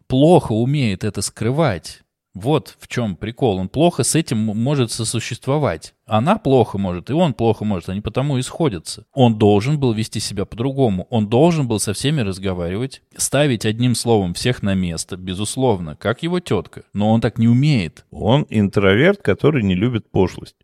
[0.07, 2.03] плохо умеет это скрывать.
[2.39, 3.59] Вот в чем прикол.
[3.59, 5.95] Он плохо с этим может сосуществовать.
[6.07, 7.89] Она плохо может, и он плохо может.
[7.89, 9.07] Они потому и сходятся.
[9.13, 11.09] Он должен был вести себя по-другому.
[11.11, 16.39] Он должен был со всеми разговаривать, ставить одним словом всех на место, безусловно, как его
[16.39, 16.85] тетка.
[16.93, 18.07] Но он так не умеет.
[18.13, 20.57] Он интроверт, который не любит пошлость.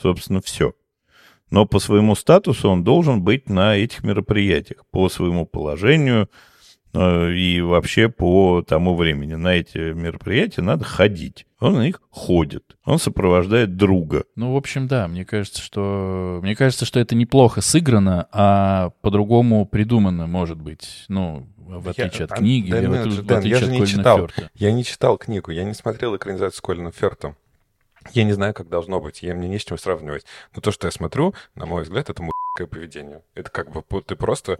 [0.00, 0.72] Собственно, все.
[1.50, 6.30] Но по своему статусу он должен быть на этих мероприятиях, по своему положению,
[6.94, 9.34] и вообще по тому времени.
[9.34, 11.46] На эти мероприятия надо ходить.
[11.60, 12.76] Он на них ходит.
[12.84, 14.24] Он сопровождает друга.
[14.34, 19.66] Ну, в общем, да, мне кажется, что мне кажется, что это неплохо сыграно, а по-другому
[19.66, 21.04] придумано, может быть.
[21.08, 24.18] Ну, в отличие я, от книги, да, или в, в отличие я от не читал.
[24.18, 24.50] Ферта.
[24.54, 27.36] Я не читал книгу, я не смотрел экранизацию с Колином Фертом.
[28.12, 30.24] Я не знаю, как должно быть, я мне не с чем сравнивать.
[30.54, 32.22] Но то, что я смотрю, на мой взгляд, это
[32.60, 33.22] мужское поведение.
[33.34, 34.52] Это как бы ты просто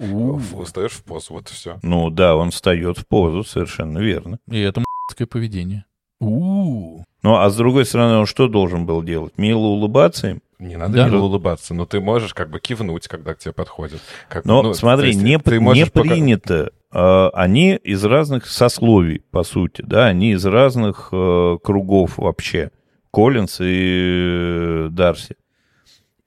[0.55, 1.79] устаешь в позу, вот и все.
[1.83, 4.39] Ну да, он встает в позу, совершенно верно.
[4.51, 5.85] И это м***ское поведение.
[6.21, 7.05] У-у-у.
[7.23, 9.37] Ну а с другой стороны, он что должен был делать?
[9.39, 10.43] Мило улыбаться им?
[10.59, 11.09] Не надо Да.
[11.09, 14.01] мило улыбаться, но ты можешь как бы кивнуть, когда к тебе подходят.
[14.29, 16.71] Как, Но ну, смотри, есть не, ты не пока- принято.
[16.93, 22.71] э, они из разных сословий, по сути, да, они из разных э, кругов вообще.
[23.11, 25.37] Коллинз и э, Дарси.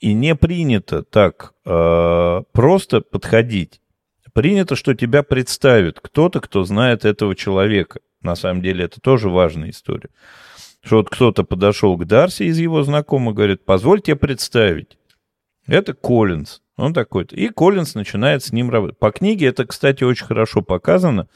[0.03, 3.79] И не принято так э, просто подходить.
[4.33, 8.01] Принято, что тебя представит кто-то, кто знает этого человека.
[8.21, 10.09] На самом деле это тоже важная история.
[10.83, 14.97] Что вот кто-то подошел к Дарси из его знакомых, говорит, позвольте представить.
[15.67, 16.61] Это Коллинз.
[16.75, 17.23] Он такой.
[17.31, 18.99] И Коллинз начинает с ним работать.
[18.99, 21.29] По книге это, кстати, очень хорошо показано,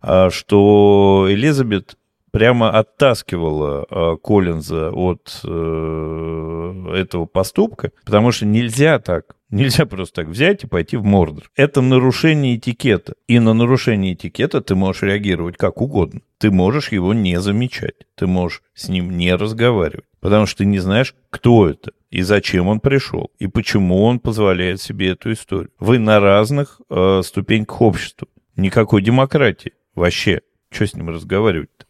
[0.00, 1.96] а, что Элизабет
[2.30, 9.36] прямо оттаскивала а, Коллинза от э, этого поступка, потому что нельзя так.
[9.50, 11.50] Нельзя просто так взять и пойти в Мордор.
[11.56, 13.14] Это нарушение этикета.
[13.26, 16.20] И на нарушение этикета ты можешь реагировать как угодно.
[16.36, 17.94] Ты можешь его не замечать.
[18.14, 20.04] Ты можешь с ним не разговаривать.
[20.20, 24.80] Потому что ты не знаешь, кто это, и зачем он пришел, и почему он позволяет
[24.82, 25.70] себе эту историю.
[25.78, 28.28] Вы на разных э, ступеньках общества.
[28.56, 29.72] Никакой демократии.
[29.94, 30.42] Вообще.
[30.70, 31.86] Что с ним разговаривать-то?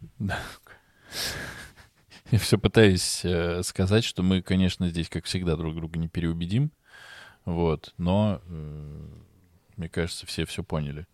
[2.30, 6.72] Я все пытаюсь э, сказать, что мы, конечно, здесь, как всегда, друг друга не переубедим.
[7.44, 7.94] Вот.
[7.98, 9.08] Но, э,
[9.76, 11.06] мне кажется, все все поняли.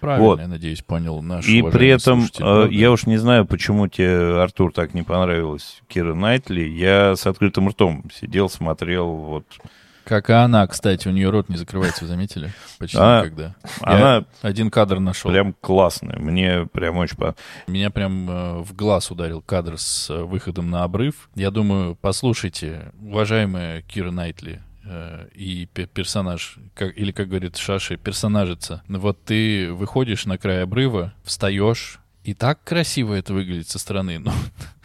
[0.00, 0.40] Правильно, Вот.
[0.40, 4.40] я надеюсь, понял наш И при этом, слушатель, э, я уж не знаю, почему тебе,
[4.40, 6.62] Артур, так не понравилась Кира Найтли.
[6.62, 9.08] Я с открытым ртом сидел, смотрел.
[9.08, 9.44] Вот.
[10.08, 12.50] Как и она, кстати, у нее рот не закрывается, вы заметили?
[12.78, 13.54] Почти А, никогда.
[13.82, 15.30] Она Я один кадр нашел.
[15.30, 16.18] прям классная.
[16.18, 17.42] Мне прям очень понравилось.
[17.66, 21.28] Меня прям э, в глаз ударил кадр с э, выходом на обрыв.
[21.34, 27.98] Я думаю, послушайте, уважаемая Кира Найтли э, и пе- персонаж, как, или, как говорит Шаши,
[27.98, 28.82] персонажица.
[28.88, 34.18] Ну Вот ты выходишь на край обрыва, встаешь, и так красиво это выглядит со стороны.
[34.18, 34.32] Ну,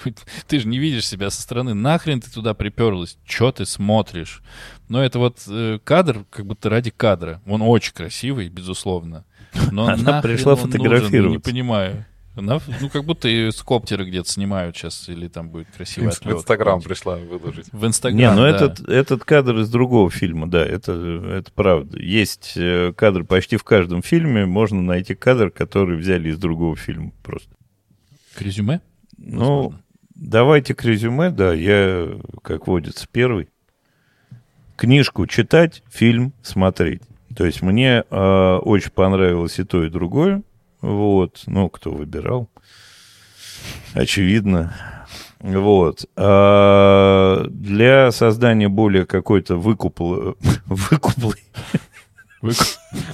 [0.47, 1.73] ты же не видишь себя со стороны.
[1.73, 3.17] Нахрен ты туда приперлась?
[3.25, 4.41] Че ты смотришь?
[4.87, 7.41] Но это вот э, кадр, как будто ради кадра.
[7.45, 9.25] Он очень красивый, безусловно.
[9.71, 11.11] Но Она пришла он нужен?
[11.11, 12.05] Я не понимаю.
[12.35, 16.25] Она, ну, как будто и с коптера где-то снимают сейчас, или там будет красивый В.
[16.25, 17.67] Инстаграм пришла выложить.
[17.71, 18.49] В Инстаграм, Не, ну да.
[18.49, 21.99] этот, этот кадр из другого фильма, да, это, это правда.
[21.99, 27.11] Есть э, кадр почти в каждом фильме, можно найти кадр, который взяли из другого фильма
[27.21, 27.49] просто.
[28.35, 28.81] К резюме?
[29.17, 29.83] Ну, Возможно.
[30.15, 33.49] давайте к резюме, да, я, как водится, первый.
[34.75, 37.03] Книжку читать, фильм смотреть.
[37.35, 40.41] То есть мне э, очень понравилось и то, и другое.
[40.83, 42.49] Вот, ну, кто выбирал,
[43.93, 44.75] очевидно.
[45.39, 46.05] Вот.
[46.17, 50.35] А для создания более какой-то выкупл...
[50.65, 51.39] выкуплой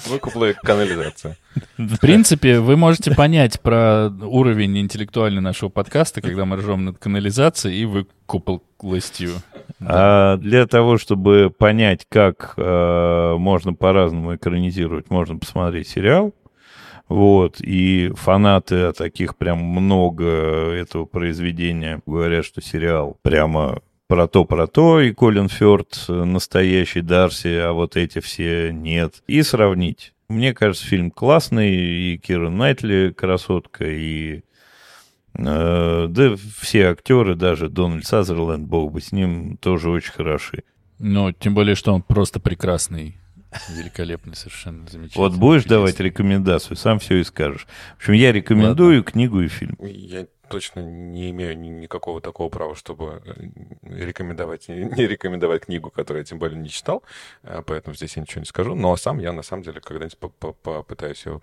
[0.07, 1.37] Выкуплая канализация.
[1.77, 7.83] В принципе, вы можете понять про уровень интеллектуальный нашего подкаста, когда мы ржем над канализацией
[7.83, 9.33] и выкуплостью.
[9.79, 16.33] А для того, чтобы понять, как э, можно по-разному экранизировать, можно посмотреть сериал.
[17.09, 24.67] Вот, и фанаты, таких прям много этого произведения, говорят, что сериал прямо про то, про
[24.67, 29.23] то, и Колин Фёрд э, настоящий Дарси, а вот эти все нет.
[29.27, 30.13] И сравнить.
[30.29, 34.41] Мне кажется, фильм классный, и Кира Найтли красотка, и
[35.33, 40.63] э, да все актеры, даже Дональд Сазерленд, бог бы с ним, тоже очень хороши.
[40.99, 43.17] Ну, тем более, что он просто прекрасный,
[43.69, 45.21] великолепный, совершенно замечательный.
[45.21, 45.77] Вот будешь чудесный.
[45.77, 47.67] давать рекомендацию, сам все и скажешь.
[47.95, 49.75] В общем, я рекомендую книгу и фильм.
[49.81, 53.33] Я точно не имею ни- никакого такого права, чтобы э,
[53.83, 57.03] рекомендовать, не рекомендовать книгу, которую я тем более не читал,
[57.43, 58.73] э, поэтому здесь я ничего не скажу.
[58.75, 61.41] Но сам я, на самом деле, когда-нибудь по- по- попытаюсь ее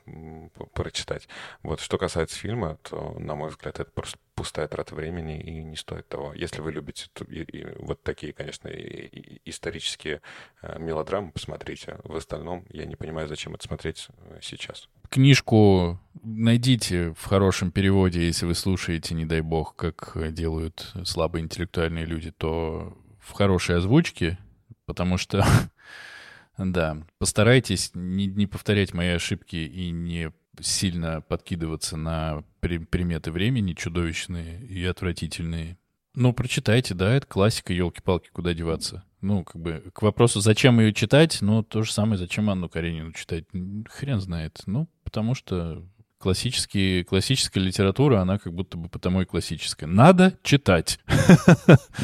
[0.75, 1.29] прочитать.
[1.63, 5.75] Вот, что касается фильма, то, на мой взгляд, это просто пустая трата времени и не
[5.77, 6.33] стоит того.
[6.35, 10.21] Если вы любите ту- и- и вот такие, конечно, и- и- исторические
[10.63, 11.99] э, мелодрамы, посмотрите.
[12.05, 14.89] В остальном я не понимаю, зачем это смотреть э, сейчас.
[15.09, 22.31] Книжку найдите в хорошем переводе, если вы слушаете, не дай бог, как делают слабоинтеллектуальные люди,
[22.31, 24.39] то в хорошей озвучке,
[24.85, 25.45] потому что,
[26.59, 33.73] да, постарайтесь не, не повторять мои ошибки и не сильно подкидываться на при- приметы времени
[33.75, 35.77] чудовищные и отвратительные.
[36.15, 39.05] Ну, прочитайте, да, это классика, елки-палки, куда деваться.
[39.21, 43.13] Ну, как бы, к вопросу, зачем ее читать, ну, то же самое, зачем Анну Каренину
[43.13, 43.45] читать,
[43.89, 44.63] хрен знает.
[44.67, 45.85] Ну, потому что
[46.19, 49.87] классические, классическая литература, она как будто бы потому и классическая.
[49.87, 50.99] Надо читать.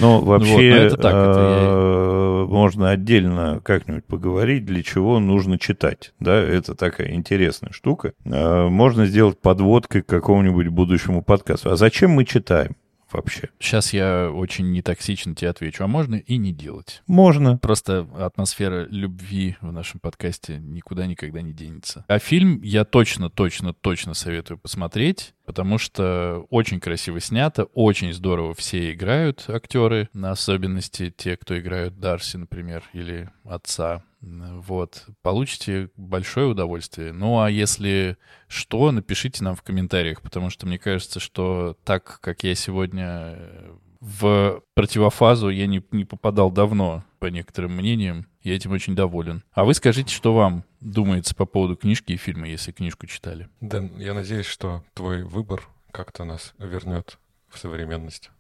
[0.01, 2.02] Ну, вообще, Вот, но это так, это э,
[2.47, 6.13] можно отдельно как-нибудь поговорить, для чего нужно читать.
[6.21, 8.13] Да, это такая интересная штука.
[8.25, 11.71] Э, Можно сделать подводкой к какому-нибудь будущему подкасту.
[11.71, 12.77] А зачем мы читаем
[13.11, 13.51] вообще?
[13.59, 15.85] Сейчас я очень нетоксично тебе отвечу.
[15.85, 17.03] А можно и не делать.
[17.07, 17.59] Можно.
[17.59, 22.05] Просто атмосфера любви в нашем подкасте никуда никогда не денется.
[22.09, 28.55] А фильм я точно, точно, точно советую посмотреть, потому что очень красиво снято, очень здорово
[28.55, 34.03] все играют актеры, на особенности те, кто играют Дарси, например, или отца.
[34.21, 35.07] Вот.
[35.23, 37.13] Получите большое удовольствие.
[37.13, 38.17] Ну, а если
[38.47, 43.73] что, напишите нам в комментариях, потому что мне кажется, что так, как я сегодня э,
[44.03, 48.27] в противофазу я не, не попадал давно, по некоторым мнениям.
[48.43, 49.45] Я этим очень доволен.
[49.53, 53.49] А вы скажите, что вам думается по поводу книжки и фильма, если книжку читали.
[53.61, 58.33] Дэн, я надеюсь, что твой выбор как-то нас вернет в современность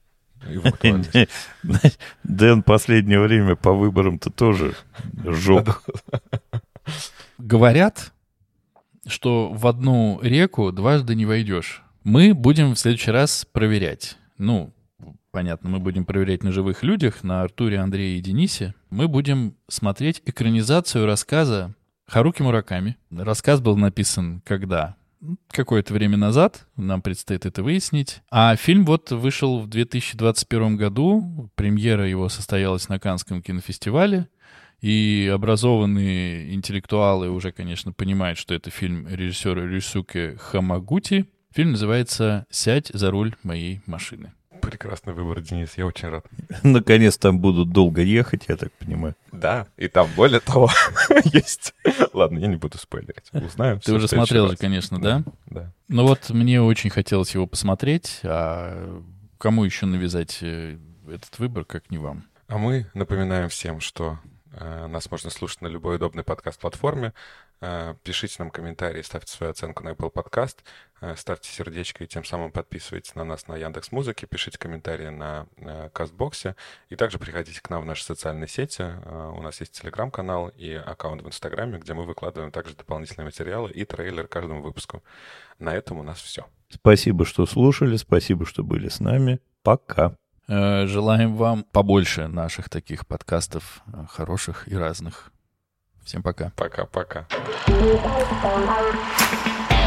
[0.50, 1.28] и в актуальность.
[2.24, 4.74] Дэн последнее время по выборам-то тоже
[5.24, 5.84] жег.
[7.38, 8.12] Говорят,
[9.06, 11.84] что в одну реку дважды не войдешь.
[12.02, 14.16] Мы будем в следующий раз проверять.
[14.38, 14.72] Ну,
[15.32, 18.74] понятно, мы будем проверять на живых людях, на Артуре, Андрее и Денисе.
[18.90, 21.74] Мы будем смотреть экранизацию рассказа
[22.06, 22.96] Харуки Мураками.
[23.10, 24.96] Рассказ был написан когда?
[25.48, 28.22] Какое-то время назад, нам предстоит это выяснить.
[28.30, 34.28] А фильм вот вышел в 2021 году, премьера его состоялась на Канском кинофестивале,
[34.80, 41.26] и образованные интеллектуалы уже, конечно, понимают, что это фильм режиссера Рюсуке Хамагути.
[41.54, 44.32] Фильм называется «Сядь за руль моей машины».
[44.72, 46.24] Прекрасный выбор, Денис, я очень рад.
[46.62, 49.14] Наконец там будут долго ехать, я так понимаю.
[49.30, 50.70] Да, и там более того
[51.24, 51.74] есть.
[52.14, 53.28] Ладно, я не буду спойлерить.
[53.34, 53.80] Узнаем.
[53.80, 55.24] Ты уже смотрел же, конечно, да?
[55.44, 55.70] Да.
[55.88, 59.02] Ну вот мне очень хотелось его посмотреть, а
[59.36, 62.24] кому еще навязать э, этот выбор, как не вам?
[62.48, 64.20] А мы напоминаем всем, что
[64.52, 67.12] э, нас можно слушать на любой удобной подкаст-платформе.
[67.60, 70.60] Э, пишите нам комментарии, ставьте свою оценку на Apple Podcast,
[71.16, 75.90] ставьте сердечко и тем самым подписывайтесь на нас на Яндекс Музыке, пишите комментарии на э,
[75.92, 76.56] Кастбоксе
[76.88, 78.82] и также приходите к нам в наши социальные сети.
[78.82, 83.70] Э, у нас есть телеграм-канал и аккаунт в Инстаграме, где мы выкладываем также дополнительные материалы
[83.70, 85.02] и трейлер к каждому выпуску.
[85.58, 86.46] На этом у нас все.
[86.68, 89.40] Спасибо, что слушали, спасибо, что были с нами.
[89.62, 90.16] Пока.
[90.48, 95.32] Э, Желаем вам побольше наших таких подкастов, э, хороших и разных.
[96.04, 96.52] Всем пока.
[96.56, 97.26] Пока-пока.